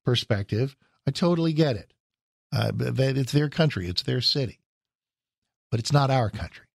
perspective. 0.05 0.77
I 1.05 1.11
totally 1.11 1.51
get 1.51 1.75
it. 1.75 1.93
Uh, 2.53 2.71
it's 2.79 3.31
their 3.31 3.49
country, 3.49 3.87
it's 3.87 4.03
their 4.03 4.21
city, 4.21 4.59
but 5.69 5.79
it's 5.79 5.93
not 5.93 6.09
our 6.09 6.29
country. 6.29 6.65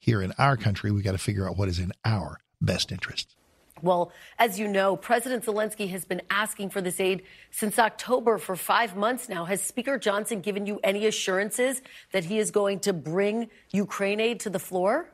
Here 0.00 0.22
in 0.22 0.32
our 0.38 0.56
country, 0.56 0.90
we 0.90 1.02
got 1.02 1.12
to 1.12 1.18
figure 1.18 1.48
out 1.48 1.56
what 1.56 1.68
is 1.68 1.78
in 1.78 1.92
our 2.04 2.38
best 2.60 2.90
interest. 2.90 3.36
Well, 3.82 4.12
as 4.38 4.58
you 4.58 4.66
know, 4.66 4.96
President 4.96 5.44
Zelensky 5.44 5.88
has 5.90 6.04
been 6.04 6.22
asking 6.30 6.70
for 6.70 6.80
this 6.80 6.98
aid 6.98 7.22
since 7.50 7.78
October 7.78 8.38
for 8.38 8.56
five 8.56 8.96
months 8.96 9.28
now. 9.28 9.44
Has 9.44 9.62
Speaker 9.62 9.98
Johnson 9.98 10.40
given 10.40 10.66
you 10.66 10.80
any 10.82 11.06
assurances 11.06 11.80
that 12.12 12.24
he 12.24 12.38
is 12.38 12.50
going 12.50 12.80
to 12.80 12.92
bring 12.92 13.48
Ukraine 13.70 14.20
aid 14.20 14.40
to 14.40 14.50
the 14.50 14.58
floor? 14.58 15.08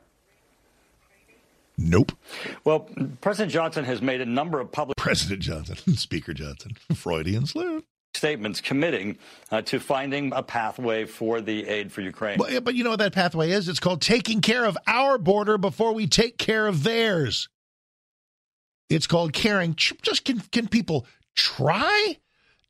Nope. 1.77 2.13
Well, 2.63 2.89
President 3.21 3.51
Johnson 3.51 3.83
has 3.83 4.01
made 4.01 4.21
a 4.21 4.25
number 4.25 4.59
of 4.59 4.71
public. 4.71 4.97
President 4.97 5.41
Johnson, 5.41 5.75
Speaker 5.95 6.33
Johnson, 6.33 6.71
Freudian 6.93 7.45
slip. 7.45 7.83
Statements 8.25 8.59
committing 8.59 9.19
uh, 9.51 9.61
to 9.61 9.79
finding 9.79 10.33
a 10.33 10.41
pathway 10.41 11.05
for 11.05 11.41
the 11.41 11.67
aid 11.67 11.91
for 11.91 12.01
Ukraine. 12.01 12.39
But, 12.39 12.63
but 12.63 12.73
you 12.73 12.83
know 12.83 12.89
what 12.89 12.97
that 12.97 13.13
pathway 13.13 13.51
is? 13.51 13.69
It's 13.69 13.79
called 13.79 14.01
taking 14.01 14.41
care 14.41 14.65
of 14.65 14.75
our 14.87 15.19
border 15.19 15.59
before 15.59 15.93
we 15.93 16.07
take 16.07 16.39
care 16.39 16.65
of 16.65 16.81
theirs. 16.81 17.49
It's 18.89 19.05
called 19.05 19.33
caring. 19.33 19.75
Just 19.75 20.25
can, 20.25 20.39
can 20.39 20.67
people 20.67 21.05
try 21.35 22.17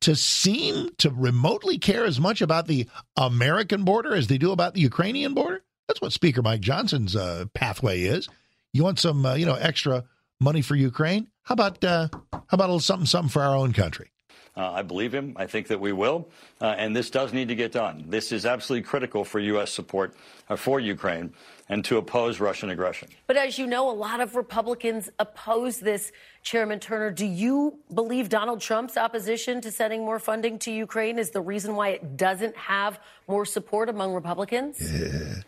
to 0.01 0.13
seem 0.17 0.89
to 0.97 1.09
remotely 1.09 1.77
care 1.77 2.03
as 2.03 2.19
much 2.19 2.41
about 2.41 2.67
the 2.67 2.89
American 3.15 3.85
border 3.85 4.13
as 4.13 4.27
they 4.27 4.37
do 4.37 4.51
about 4.51 4.73
the 4.73 4.81
Ukrainian 4.81 5.33
border? 5.33 5.63
That's 5.87 6.01
what 6.01 6.11
Speaker 6.11 6.41
Mike 6.41 6.59
Johnson's 6.59 7.15
uh, 7.15 7.45
pathway 7.53 8.01
is. 8.01 8.27
You 8.73 8.83
want 8.83 8.99
some, 8.99 9.25
uh, 9.25 9.35
you 9.35 9.45
know, 9.45 9.55
extra 9.55 10.03
money 10.41 10.61
for 10.61 10.75
Ukraine? 10.75 11.29
How 11.43 11.53
about 11.53 11.81
uh, 11.81 12.09
how 12.11 12.41
about 12.51 12.65
a 12.65 12.73
little 12.73 12.79
something 12.81 13.05
something 13.05 13.29
for 13.29 13.41
our 13.41 13.55
own 13.55 13.71
country? 13.71 14.11
Uh, 14.57 14.71
I 14.71 14.83
believe 14.83 15.13
him. 15.13 15.33
I 15.35 15.47
think 15.47 15.67
that 15.67 15.81
we 15.81 15.91
will. 15.91 16.29
Uh, 16.61 16.75
and 16.77 16.95
this 16.95 17.09
does 17.09 17.33
need 17.33 17.49
to 17.49 17.55
get 17.55 17.73
done. 17.73 18.05
This 18.07 18.31
is 18.31 18.45
absolutely 18.45 18.87
critical 18.87 19.25
for 19.25 19.39
U.S. 19.39 19.71
support 19.71 20.15
uh, 20.49 20.55
for 20.55 20.79
Ukraine 20.79 21.33
and 21.67 21.83
to 21.85 21.97
oppose 21.97 22.39
Russian 22.39 22.69
aggression. 22.69 23.09
But 23.27 23.35
as 23.35 23.59
you 23.59 23.67
know, 23.67 23.89
a 23.89 23.91
lot 23.91 24.21
of 24.21 24.35
Republicans 24.35 25.09
oppose 25.19 25.79
this, 25.79 26.13
Chairman 26.41 26.79
Turner. 26.79 27.11
Do 27.11 27.25
you 27.25 27.79
believe 27.93 28.29
Donald 28.29 28.61
Trump's 28.61 28.95
opposition 28.95 29.59
to 29.61 29.71
sending 29.71 30.05
more 30.05 30.19
funding 30.19 30.57
to 30.59 30.71
Ukraine 30.71 31.19
is 31.19 31.31
the 31.31 31.41
reason 31.41 31.75
why 31.75 31.89
it 31.89 32.15
doesn't 32.15 32.55
have 32.55 32.99
more 33.27 33.45
support 33.45 33.89
among 33.89 34.13
Republicans? 34.13 34.77
Yeah. 34.79 35.41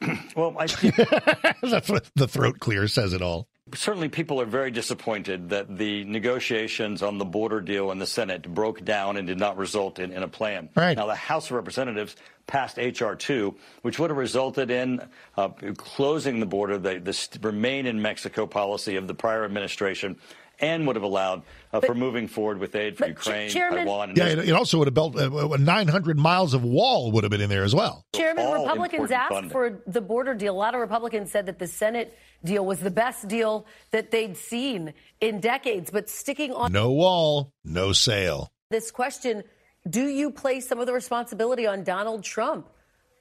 well, 0.36 0.54
I 0.58 0.66
the 2.14 2.28
throat 2.28 2.58
clear 2.60 2.86
says 2.88 3.12
it 3.12 3.22
all. 3.22 3.48
Certainly, 3.74 4.10
people 4.10 4.40
are 4.40 4.46
very 4.46 4.70
disappointed 4.70 5.50
that 5.50 5.76
the 5.76 6.04
negotiations 6.04 7.02
on 7.02 7.18
the 7.18 7.24
border 7.24 7.60
deal 7.60 7.90
in 7.90 7.98
the 7.98 8.06
Senate 8.06 8.52
broke 8.52 8.84
down 8.84 9.16
and 9.16 9.26
did 9.26 9.38
not 9.38 9.56
result 9.56 9.98
in, 9.98 10.12
in 10.12 10.22
a 10.22 10.28
plan. 10.28 10.68
Right. 10.74 10.96
Now, 10.96 11.06
the 11.06 11.14
House 11.14 11.46
of 11.46 11.52
Representatives 11.52 12.16
passed 12.46 12.78
H.R. 12.78 13.14
2, 13.14 13.54
which 13.82 13.98
would 13.98 14.10
have 14.10 14.16
resulted 14.16 14.70
in 14.70 15.00
uh, 15.36 15.48
closing 15.76 16.40
the 16.40 16.46
border, 16.46 16.78
the, 16.78 16.98
the 16.98 17.38
remain 17.42 17.86
in 17.86 18.02
Mexico 18.02 18.46
policy 18.46 18.96
of 18.96 19.06
the 19.06 19.14
prior 19.14 19.44
administration, 19.44 20.16
and 20.60 20.86
would 20.86 20.96
have 20.96 21.02
allowed 21.02 21.42
uh, 21.72 21.80
for 21.80 21.94
moving 21.94 22.26
forward 22.26 22.58
with 22.58 22.74
aid 22.74 22.96
for 22.96 23.06
Ukraine, 23.06 23.48
Chairman, 23.48 23.84
Taiwan. 23.86 24.12
yeah, 24.16 24.28
it, 24.28 24.48
it, 24.48 24.52
also 24.52 24.78
would 24.78 24.88
have 24.88 24.94
built 24.94 25.16
uh, 25.16 25.56
900 25.56 26.18
miles 26.18 26.54
of 26.54 26.64
wall 26.64 27.12
would 27.12 27.24
have 27.24 27.30
been 27.30 27.40
in 27.40 27.48
there 27.48 27.64
as 27.64 27.74
well. 27.74 28.04
Chairman, 28.14 28.46
All 28.46 28.66
Republicans 28.66 29.10
asked 29.10 29.32
funding. 29.32 29.50
for 29.50 29.82
the 29.86 30.00
border 30.00 30.34
deal. 30.34 30.54
A 30.54 30.56
lot 30.56 30.74
of 30.74 30.80
Republicans 30.80 31.30
said 31.30 31.46
that 31.46 31.58
the 31.58 31.66
Senate 31.66 32.16
deal 32.44 32.64
was 32.64 32.80
the 32.80 32.90
best 32.90 33.28
deal 33.28 33.66
that 33.90 34.10
they'd 34.10 34.36
seen 34.36 34.94
in 35.20 35.40
decades. 35.40 35.90
But 35.90 36.08
sticking 36.08 36.52
on 36.52 36.72
no 36.72 36.90
wall, 36.90 37.52
no 37.64 37.92
sale. 37.92 38.52
This 38.70 38.90
question: 38.90 39.44
Do 39.88 40.06
you 40.06 40.30
place 40.30 40.68
some 40.68 40.80
of 40.80 40.86
the 40.86 40.92
responsibility 40.92 41.66
on 41.66 41.84
Donald 41.84 42.24
Trump? 42.24 42.68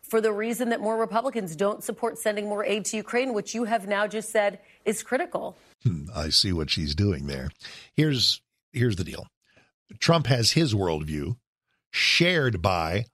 For 0.03 0.21
the 0.21 0.31
reason 0.31 0.69
that 0.69 0.79
more 0.79 0.97
Republicans 0.97 1.53
don't 1.53 1.83
support 1.83 2.17
sending 2.17 2.47
more 2.47 2.63
aid 2.63 2.85
to 2.85 2.97
Ukraine, 2.97 3.33
which 3.33 3.53
you 3.53 3.65
have 3.65 3.89
now 3.89 4.07
just 4.07 4.31
said 4.31 4.59
is 4.85 5.03
critical. 5.03 5.57
Hmm, 5.83 6.05
I 6.15 6.29
see 6.29 6.53
what 6.53 6.69
she's 6.69 6.95
doing 6.95 7.27
there. 7.27 7.49
Here's 7.93 8.41
here's 8.71 8.95
the 8.95 9.03
deal. 9.03 9.27
Trump 9.99 10.27
has 10.27 10.51
his 10.51 10.73
worldview 10.73 11.35
shared 11.91 12.61
by 12.61 13.05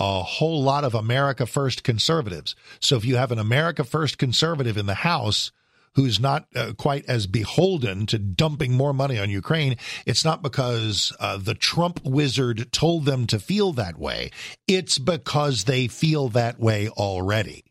a 0.00 0.22
whole 0.22 0.62
lot 0.62 0.82
of 0.82 0.94
America 0.94 1.46
First 1.46 1.84
conservatives. 1.84 2.56
So 2.80 2.96
if 2.96 3.04
you 3.04 3.16
have 3.16 3.30
an 3.30 3.38
America 3.38 3.84
First 3.84 4.16
conservative 4.18 4.78
in 4.78 4.86
the 4.86 4.94
House 4.94 5.52
who's 5.94 6.18
not 6.18 6.46
uh, 6.54 6.72
quite 6.78 7.04
as 7.06 7.26
beholden 7.26 8.06
to 8.06 8.18
dumping 8.18 8.72
more 8.72 8.94
money 8.94 9.18
on 9.18 9.28
Ukraine, 9.28 9.76
it's 10.06 10.24
not 10.24 10.42
because 10.42 11.12
uh, 11.20 11.36
the 11.36 11.54
Trump 11.54 12.00
wizard 12.04 12.72
told 12.72 13.04
them 13.04 13.26
to 13.26 13.38
feel 13.38 13.72
that 13.74 13.98
way. 13.98 14.30
It's 14.66 14.98
because 14.98 15.64
they 15.64 15.88
feel 15.88 16.28
that 16.30 16.58
way 16.58 16.88
already. 16.88 17.64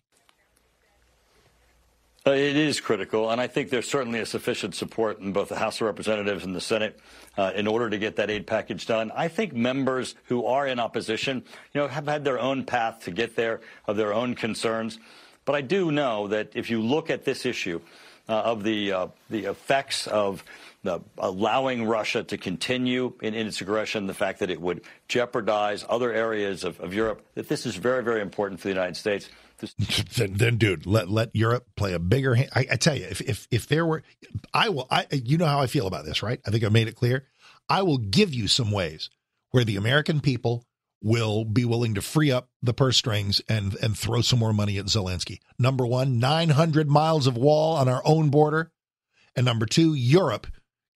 Uh, 2.27 2.31
it 2.31 2.57
is 2.57 2.81
critical, 2.81 3.29
and 3.29 3.39
I 3.39 3.47
think 3.47 3.69
there's 3.69 3.89
certainly 3.89 4.19
a 4.19 4.25
sufficient 4.25 4.75
support 4.75 5.19
in 5.19 5.31
both 5.31 5.47
the 5.47 5.55
House 5.55 5.77
of 5.77 5.87
Representatives 5.87 6.43
and 6.43 6.53
the 6.53 6.59
Senate 6.59 6.99
uh, 7.37 7.53
in 7.55 7.65
order 7.65 7.89
to 7.89 7.97
get 7.97 8.17
that 8.17 8.29
aid 8.29 8.45
package 8.45 8.85
done. 8.85 9.09
I 9.15 9.29
think 9.29 9.53
members 9.53 10.15
who 10.25 10.45
are 10.45 10.67
in 10.67 10.79
opposition, 10.79 11.43
you 11.73 11.79
know, 11.79 11.87
have 11.87 12.07
had 12.07 12.25
their 12.25 12.37
own 12.37 12.65
path 12.65 13.03
to 13.05 13.11
get 13.11 13.37
there, 13.37 13.61
of 13.87 13.95
their 13.95 14.13
own 14.13 14.35
concerns. 14.35 14.99
But 15.45 15.55
I 15.55 15.61
do 15.61 15.93
know 15.93 16.27
that 16.27 16.49
if 16.55 16.69
you 16.69 16.81
look 16.81 17.09
at 17.09 17.23
this 17.23 17.45
issue 17.45 17.79
uh, 18.27 18.33
of 18.33 18.63
the 18.63 18.91
uh, 18.91 19.07
the 19.29 19.45
effects 19.45 20.05
of 20.05 20.43
the 20.83 20.99
allowing 21.17 21.87
Russia 21.87 22.23
to 22.23 22.37
continue 22.37 23.13
in, 23.21 23.33
in, 23.33 23.47
its 23.47 23.61
aggression, 23.61 24.07
the 24.07 24.13
fact 24.13 24.39
that 24.39 24.49
it 24.49 24.59
would 24.59 24.81
jeopardize 25.07 25.85
other 25.89 26.13
areas 26.13 26.63
of, 26.63 26.79
of 26.79 26.93
Europe, 26.93 27.25
that 27.35 27.49
this 27.49 27.65
is 27.65 27.75
very, 27.75 28.03
very 28.03 28.21
important 28.21 28.59
for 28.59 28.67
the 28.67 28.73
United 28.73 28.95
States. 28.95 29.29
Then, 30.15 30.33
then, 30.33 30.57
dude, 30.57 30.85
let 30.85 31.09
let 31.09 31.35
Europe 31.35 31.67
play 31.75 31.93
a 31.93 31.99
bigger 31.99 32.35
hand. 32.35 32.49
I, 32.55 32.65
I, 32.71 32.75
tell 32.75 32.95
you, 32.95 33.05
if 33.05 33.21
if 33.21 33.47
if 33.51 33.67
there 33.67 33.85
were, 33.85 34.03
I 34.53 34.69
will. 34.69 34.87
I 34.89 35.05
you 35.11 35.37
know 35.37 35.45
how 35.45 35.59
I 35.59 35.67
feel 35.67 35.87
about 35.87 36.05
this, 36.05 36.23
right? 36.23 36.39
I 36.45 36.51
think 36.51 36.63
I 36.63 36.69
made 36.69 36.87
it 36.87 36.95
clear. 36.95 37.25
I 37.67 37.81
will 37.83 37.97
give 37.97 38.33
you 38.33 38.47
some 38.47 38.71
ways 38.71 39.09
where 39.51 39.63
the 39.63 39.75
American 39.75 40.21
people 40.21 40.65
will 41.01 41.45
be 41.45 41.65
willing 41.65 41.95
to 41.95 42.01
free 42.01 42.31
up 42.31 42.49
the 42.61 42.73
purse 42.73 42.97
strings 42.97 43.41
and 43.47 43.75
and 43.75 43.97
throw 43.97 44.21
some 44.21 44.39
more 44.39 44.53
money 44.53 44.77
at 44.77 44.85
Zelensky. 44.85 45.39
Number 45.57 45.85
one, 45.85 46.19
nine 46.19 46.49
hundred 46.49 46.89
miles 46.89 47.27
of 47.27 47.37
wall 47.37 47.75
on 47.75 47.87
our 47.87 48.01
own 48.05 48.29
border, 48.29 48.71
and 49.35 49.45
number 49.45 49.65
two, 49.65 49.93
Europe 49.93 50.47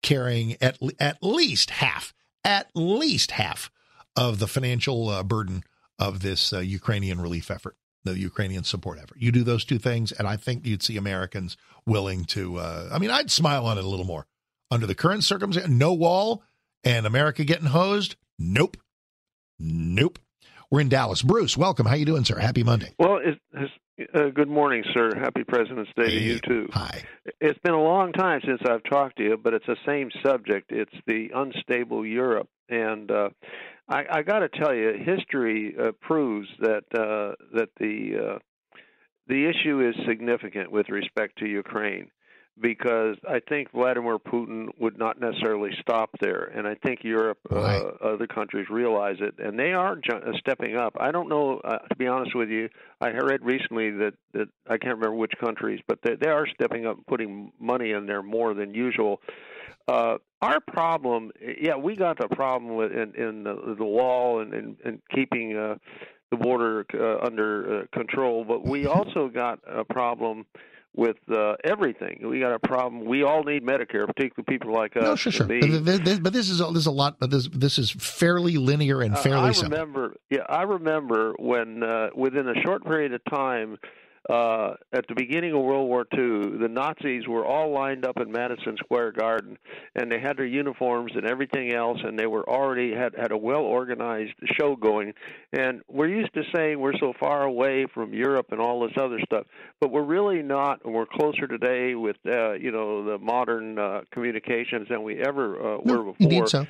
carrying 0.02 0.58
at 0.62 0.78
at 1.00 1.18
least 1.22 1.70
half, 1.70 2.14
at 2.44 2.70
least 2.76 3.32
half 3.32 3.72
of 4.16 4.40
the 4.40 4.48
financial 4.48 5.10
uh, 5.10 5.24
burden 5.24 5.64
of 6.00 6.22
this 6.22 6.54
uh, 6.54 6.60
Ukrainian 6.60 7.22
relief 7.22 7.50
effort 7.50 7.76
the 8.04 8.18
Ukrainian 8.20 8.64
support 8.64 9.00
effort. 9.00 9.18
You 9.20 9.32
do 9.32 9.44
those 9.44 9.66
two 9.66 9.80
things, 9.80 10.12
and 10.12 10.28
I 10.28 10.36
think 10.36 10.66
you'd 10.66 10.84
see 10.84 10.98
Americans 10.98 11.58
willing 11.86 12.26
to. 12.26 12.58
Uh, 12.58 12.90
I 12.92 13.00
mean, 13.00 13.12
I'd 13.12 13.32
smile 13.32 13.66
on 13.66 13.78
it 13.78 13.84
a 13.84 13.88
little 13.88 14.06
more 14.06 14.26
under 14.72 14.86
the 14.86 14.96
current 14.96 15.24
circumstance. 15.24 15.70
No 15.70 15.94
wall 15.94 16.44
and 16.84 17.06
America 17.06 17.44
getting 17.44 17.68
hosed. 17.68 18.16
Nope, 18.38 18.78
nope. 19.60 20.20
We're 20.70 20.82
in 20.82 20.90
Dallas. 20.90 21.22
Bruce, 21.22 21.56
welcome. 21.56 21.86
How 21.86 21.96
you 21.96 22.06
doing, 22.06 22.26
sir? 22.26 22.40
Happy 22.40 22.64
Monday. 22.64 22.94
Well, 22.98 23.20
it's, 23.24 23.40
it's, 23.54 24.10
uh, 24.16 24.30
good 24.34 24.50
morning, 24.50 24.84
sir. 24.92 25.12
Happy 25.16 25.44
President's 25.44 25.92
Day 25.96 26.06
hey, 26.06 26.20
to 26.20 26.26
you 26.26 26.40
too. 26.40 26.70
Hi. 26.74 27.04
It's 27.40 27.60
been 27.60 27.76
a 27.76 27.82
long 27.82 28.12
time 28.12 28.42
since 28.44 28.60
I've 28.68 28.84
talked 28.84 29.18
to 29.18 29.24
you, 29.24 29.38
but 29.38 29.54
it's 29.54 29.68
the 29.68 29.78
same 29.86 30.10
subject. 30.26 30.72
It's 30.72 30.94
the 31.06 31.30
unstable 31.34 32.04
Europe, 32.04 32.50
and 32.70 33.12
uh, 33.12 33.30
I, 33.88 34.04
I 34.10 34.22
got 34.22 34.40
to 34.40 34.50
tell 34.50 34.74
you, 34.74 34.94
history 35.04 35.76
uh, 35.80 35.92
proves 36.02 36.48
that 36.60 36.84
uh, 36.94 37.36
that 37.54 37.70
the 37.80 38.34
uh, 38.36 38.40
the 39.28 39.50
issue 39.50 39.88
is 39.88 39.96
significant 40.08 40.72
with 40.72 40.90
respect 40.90 41.40
to 41.40 41.48
Ukraine, 41.48 42.10
because 42.60 43.18
I 43.28 43.40
think 43.48 43.72
Vladimir 43.72 44.20
Putin 44.20 44.68
would 44.80 44.98
not 44.98 45.20
necessarily 45.20 45.72
stop 45.82 46.10
there, 46.22 46.44
and 46.44 46.68
I 46.68 46.76
think 46.76 47.04
Europe, 47.04 47.40
right. 47.50 47.82
uh, 47.82 48.14
other 48.14 48.28
countries 48.28 48.68
realize 48.70 49.16
it, 49.20 49.36
and 49.40 49.58
they 49.58 49.74
are 49.74 49.96
ju- 49.96 50.34
stepping 50.40 50.76
up. 50.76 50.94
I 51.00 51.12
don't 51.12 51.30
know, 51.30 51.60
uh, 51.60 51.80
to 51.80 51.96
be 51.96 52.08
honest 52.08 52.36
with 52.36 52.50
you. 52.50 52.70
I 53.02 53.10
read 53.10 53.44
recently 53.44 53.92
that, 53.92 54.14
that 54.34 54.48
I 54.68 54.78
can't 54.78 54.98
remember 54.98 55.16
which 55.16 55.34
countries, 55.44 55.82
but 55.88 56.00
they, 56.04 56.16
they 56.16 56.30
are 56.30 56.48
stepping 56.48 56.86
up, 56.86 56.98
and 56.98 57.08
putting 57.08 57.52
money 57.60 57.92
in 57.92 58.06
there 58.06 58.22
more 58.22 58.54
than 58.54 58.74
usual. 58.74 59.20
Uh, 59.88 60.18
our 60.42 60.60
problem, 60.60 61.32
yeah, 61.60 61.76
we 61.76 61.96
got 61.96 62.18
the 62.18 62.28
problem 62.28 62.76
with 62.76 62.92
in, 62.92 63.16
in 63.16 63.44
the, 63.44 63.76
the 63.78 63.86
wall 63.86 64.42
and, 64.42 64.54
and, 64.54 64.78
and 64.84 65.02
keeping 65.14 65.56
uh, 65.56 65.76
the 66.32 66.38
border 66.38 66.86
uh, 66.94 67.26
under 67.26 67.82
uh, 67.82 67.86
control, 67.94 68.44
but 68.44 68.66
we 68.66 68.86
also 68.88 69.30
got 69.30 69.60
a 69.68 69.84
problem 69.84 70.46
with 70.96 71.18
uh, 71.32 71.56
everything. 71.64 72.20
We 72.28 72.40
got 72.40 72.54
a 72.54 72.60
problem. 72.60 73.06
We 73.06 73.24
all 73.24 73.44
need 73.44 73.64
Medicare, 73.64 74.06
particularly 74.06 74.44
people 74.48 74.74
like 74.74 74.96
us. 74.96 75.04
No, 75.04 75.16
sure, 75.16 75.32
sure. 75.32 75.48
But 75.48 75.86
this, 76.06 76.20
but 76.20 76.34
this 76.34 76.50
is 76.50 76.60
this 76.60 76.78
is 76.78 76.86
a 76.86 76.92
lot. 76.92 77.20
But 77.20 77.32
this 77.32 77.50
this 77.52 77.80
is 77.80 77.90
fairly 77.92 78.58
linear 78.58 79.02
and 79.02 79.18
fairly. 79.18 79.42
Uh, 79.42 79.46
I 79.46 79.52
simple. 79.54 79.72
remember. 79.72 80.16
Yeah, 80.30 80.44
I 80.48 80.64
remember 80.64 81.34
when 81.40 81.82
uh, 81.82 82.10
within 82.16 82.48
a 82.48 82.62
short 82.62 82.84
period 82.86 83.14
of 83.14 83.22
time 83.26 83.78
uh, 84.30 84.76
at 84.94 85.06
the 85.08 85.16
beginning 85.16 85.54
of 85.54 85.62
World 85.62 85.90
War 85.90 86.06
II, 86.14 86.58
the 86.58 86.70
Nazis 86.70 87.28
were 87.28 87.46
all 87.46 87.74
lined 87.74 88.06
up 88.06 88.18
in 88.22 88.32
Madison 88.32 88.78
Square 88.78 89.14
Garden, 89.14 89.58
and 89.96 90.10
they 90.10 90.20
had 90.20 90.38
their 90.38 90.46
uniforms 90.46 91.12
and 91.16 91.26
everything 91.26 91.74
else, 91.74 92.00
and 92.02 92.18
they 92.18 92.26
were 92.26 92.48
already 92.48 92.94
had 92.94 93.14
had 93.16 93.32
a 93.34 93.38
well 93.38 93.62
organized 93.62 94.34
show 94.58 94.78
going. 94.78 95.14
And 95.52 95.82
we're 95.90 96.08
used 96.08 96.34
to 96.36 96.44
saying 96.56 96.80
we're 96.80 96.98
so 97.00 97.14
far 97.20 97.44
away 97.44 97.86
from 97.94 98.14
Europe 98.14 98.48
and 98.52 98.62
all 98.62 98.82
this 98.82 98.96
other 98.98 99.20
stuff, 99.26 99.46
but 99.82 99.92
we're 99.92 100.04
really 100.04 100.42
not. 100.42 100.80
We're 100.86 101.06
closer 101.06 101.46
today 101.46 101.96
with 101.96 102.18
uh, 102.26 102.54
you 102.54 102.72
know 102.72 103.04
the 103.04 103.18
modern 103.18 103.78
uh, 103.78 104.02
communications 104.12 104.88
than 104.90 105.04
we 105.04 105.20
ever 105.20 105.76
uh, 105.76 105.78
were 105.84 106.04
before. 106.04 106.16
Indeed 106.20 106.48
so. 106.48 106.66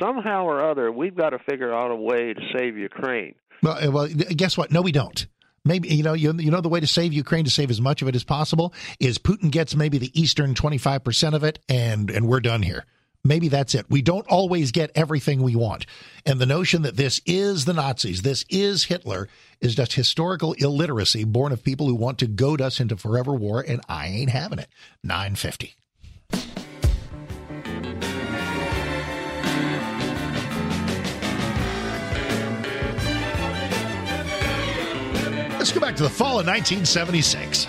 Somehow 0.00 0.44
or 0.44 0.68
other, 0.68 0.90
we've 0.90 1.14
got 1.14 1.30
to 1.30 1.38
figure 1.48 1.72
out 1.72 1.92
a 1.92 1.96
way 1.96 2.34
to 2.34 2.40
save 2.56 2.76
Ukraine. 2.76 3.36
Well, 3.62 3.78
uh, 3.80 3.90
well, 3.92 4.08
guess 4.08 4.58
what? 4.58 4.72
No, 4.72 4.82
we 4.82 4.90
don't. 4.90 5.28
Maybe 5.64 5.88
you 5.88 6.02
know 6.02 6.14
you, 6.14 6.32
you 6.34 6.50
know 6.50 6.60
the 6.60 6.68
way 6.68 6.80
to 6.80 6.86
save 6.86 7.12
Ukraine 7.12 7.44
to 7.44 7.50
save 7.50 7.70
as 7.70 7.80
much 7.80 8.02
of 8.02 8.08
it 8.08 8.16
as 8.16 8.24
possible 8.24 8.72
is 9.00 9.18
Putin 9.18 9.50
gets 9.50 9.74
maybe 9.74 9.98
the 9.98 10.18
eastern 10.18 10.54
25% 10.54 11.34
of 11.34 11.44
it 11.44 11.58
and 11.68 12.10
and 12.10 12.28
we're 12.28 12.40
done 12.40 12.62
here. 12.62 12.84
Maybe 13.24 13.48
that's 13.48 13.74
it. 13.74 13.86
We 13.90 14.00
don't 14.00 14.26
always 14.28 14.70
get 14.70 14.92
everything 14.94 15.42
we 15.42 15.56
want. 15.56 15.86
And 16.24 16.38
the 16.38 16.46
notion 16.46 16.82
that 16.82 16.96
this 16.96 17.20
is 17.26 17.64
the 17.64 17.74
Nazis, 17.74 18.22
this 18.22 18.44
is 18.48 18.84
Hitler, 18.84 19.28
is 19.60 19.74
just 19.74 19.94
historical 19.94 20.52
illiteracy 20.54 21.24
born 21.24 21.52
of 21.52 21.64
people 21.64 21.86
who 21.86 21.94
want 21.96 22.18
to 22.18 22.26
goad 22.26 22.60
us 22.60 22.78
into 22.80 22.96
forever 22.96 23.34
war, 23.34 23.64
and 23.66 23.80
I 23.88 24.06
ain't 24.06 24.30
having 24.30 24.60
it. 24.60 24.68
950. 25.02 25.77
Let's 35.68 35.78
go 35.78 35.86
back 35.86 35.96
to 35.96 36.02
the 36.02 36.08
fall 36.08 36.40
of 36.40 36.46
1976. 36.46 37.66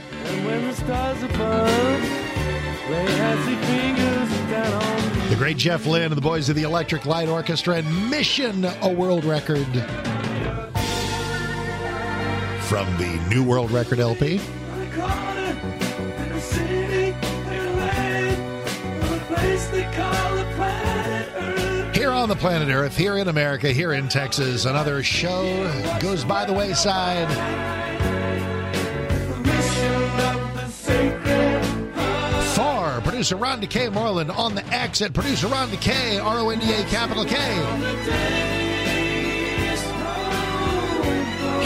The 5.28 5.36
great 5.36 5.58
Jeff 5.58 5.86
Lynne 5.86 6.04
and 6.04 6.16
the 6.16 6.22
boys 6.22 6.48
of 6.48 6.56
the 6.56 6.64
Electric 6.64 7.06
Light 7.06 7.28
Orchestra 7.28 7.76
and 7.76 8.10
Mission 8.10 8.64
a 8.64 8.90
World 8.90 9.26
Record 9.26 9.68
from 12.62 12.88
the 12.98 13.22
New 13.30 13.44
World 13.44 13.70
Record 13.70 14.00
LP. 14.00 14.38
Here 21.94 22.12
on 22.12 22.30
the 22.30 22.38
planet 22.40 22.70
Earth, 22.70 22.96
here 22.96 23.18
in 23.18 23.28
America, 23.28 23.74
here 23.74 23.92
in 23.92 24.08
Texas, 24.08 24.64
another 24.64 25.04
show 25.04 25.98
goes 26.00 26.24
by 26.24 26.46
the 26.46 26.54
wayside. 26.54 27.89
Producer 33.20 33.36
Ron 33.36 33.60
DeKay 33.60 33.92
Moreland 33.92 34.32
on 34.32 34.56
the 34.56 34.66
X 34.68 35.02
at 35.02 35.12
producer 35.12 35.48
Ron 35.48 35.68
DeKay, 35.68 36.24
R 36.24 36.40
O 36.40 36.52
N 36.52 36.60
D 36.60 36.72
A 36.72 36.82
capital 36.86 37.26
K. 37.26 37.36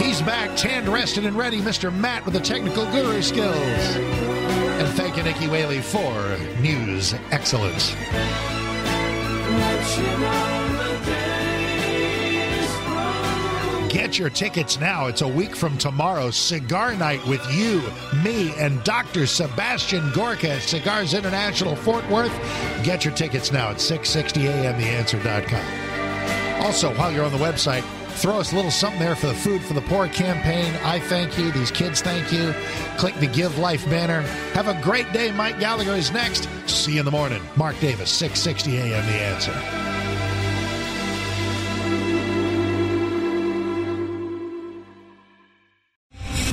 He's 0.04 0.20
back, 0.24 0.58
tanned, 0.58 0.90
rested, 0.90 1.28
and 1.28 1.38
ready, 1.38 1.62
Mr. 1.62 1.96
Matt 1.96 2.26
with 2.26 2.34
the 2.34 2.40
technical 2.40 2.88
guru 2.92 3.22
skills. 3.22 3.56
And 3.56 4.88
thank 4.98 5.16
you, 5.16 5.22
Nikki 5.22 5.48
Whaley, 5.48 5.82
for 5.82 6.40
news 6.60 7.14
excellence. 7.30 7.94
Get 13.94 14.18
your 14.18 14.32
tickets 14.32 14.80
now. 14.80 15.06
It's 15.06 15.22
a 15.22 15.28
week 15.28 15.56
from 15.56 15.78
tomorrow. 15.78 16.32
Cigar 16.32 16.96
night 16.96 17.24
with 17.28 17.46
you, 17.54 17.84
me, 18.24 18.52
and 18.58 18.84
Dr. 18.84 19.28
Sebastian 19.28 20.12
Gorka 20.14 20.54
at 20.54 20.64
Cigars 20.64 21.14
International 21.14 21.76
Fort 21.76 22.04
Worth. 22.10 22.34
Get 22.84 23.06
your 23.06 23.14
tickets 23.14 23.52
now 23.52 23.70
at 23.70 23.78
660amtheanswer.com. 23.78 26.66
Also, 26.66 26.92
while 26.96 27.12
you're 27.12 27.24
on 27.24 27.32
the 27.32 27.38
website, 27.38 27.84
throw 28.16 28.40
us 28.40 28.52
a 28.52 28.56
little 28.56 28.72
something 28.72 29.00
there 29.00 29.16
for 29.16 29.28
the 29.28 29.36
Food 29.36 29.62
for 29.62 29.76
the 29.76 29.82
Poor 29.82 30.08
campaign. 30.08 30.74
I 30.84 31.00
thank 31.00 31.38
you. 31.38 31.52
These 31.52 31.70
kids 31.70 32.02
thank 32.02 32.34
you. 32.34 32.52
Click 32.98 33.14
the 33.20 33.28
Give 33.28 33.60
Life 33.60 33.88
banner. 33.92 34.22
Have 34.54 34.70
a 34.70 34.82
great 34.82 35.14
day. 35.14 35.32
Mike 35.32 35.60
Gallagher 35.60 35.94
is 35.94 36.12
next. 36.12 36.50
See 36.68 36.94
you 36.94 37.00
in 37.00 37.06
the 37.06 37.12
morning. 37.12 37.44
Mark 37.56 37.80
Davis, 37.80 38.10
660 38.10 38.76
AM 38.76 39.06
The 39.06 39.22
Answer. 39.22 39.93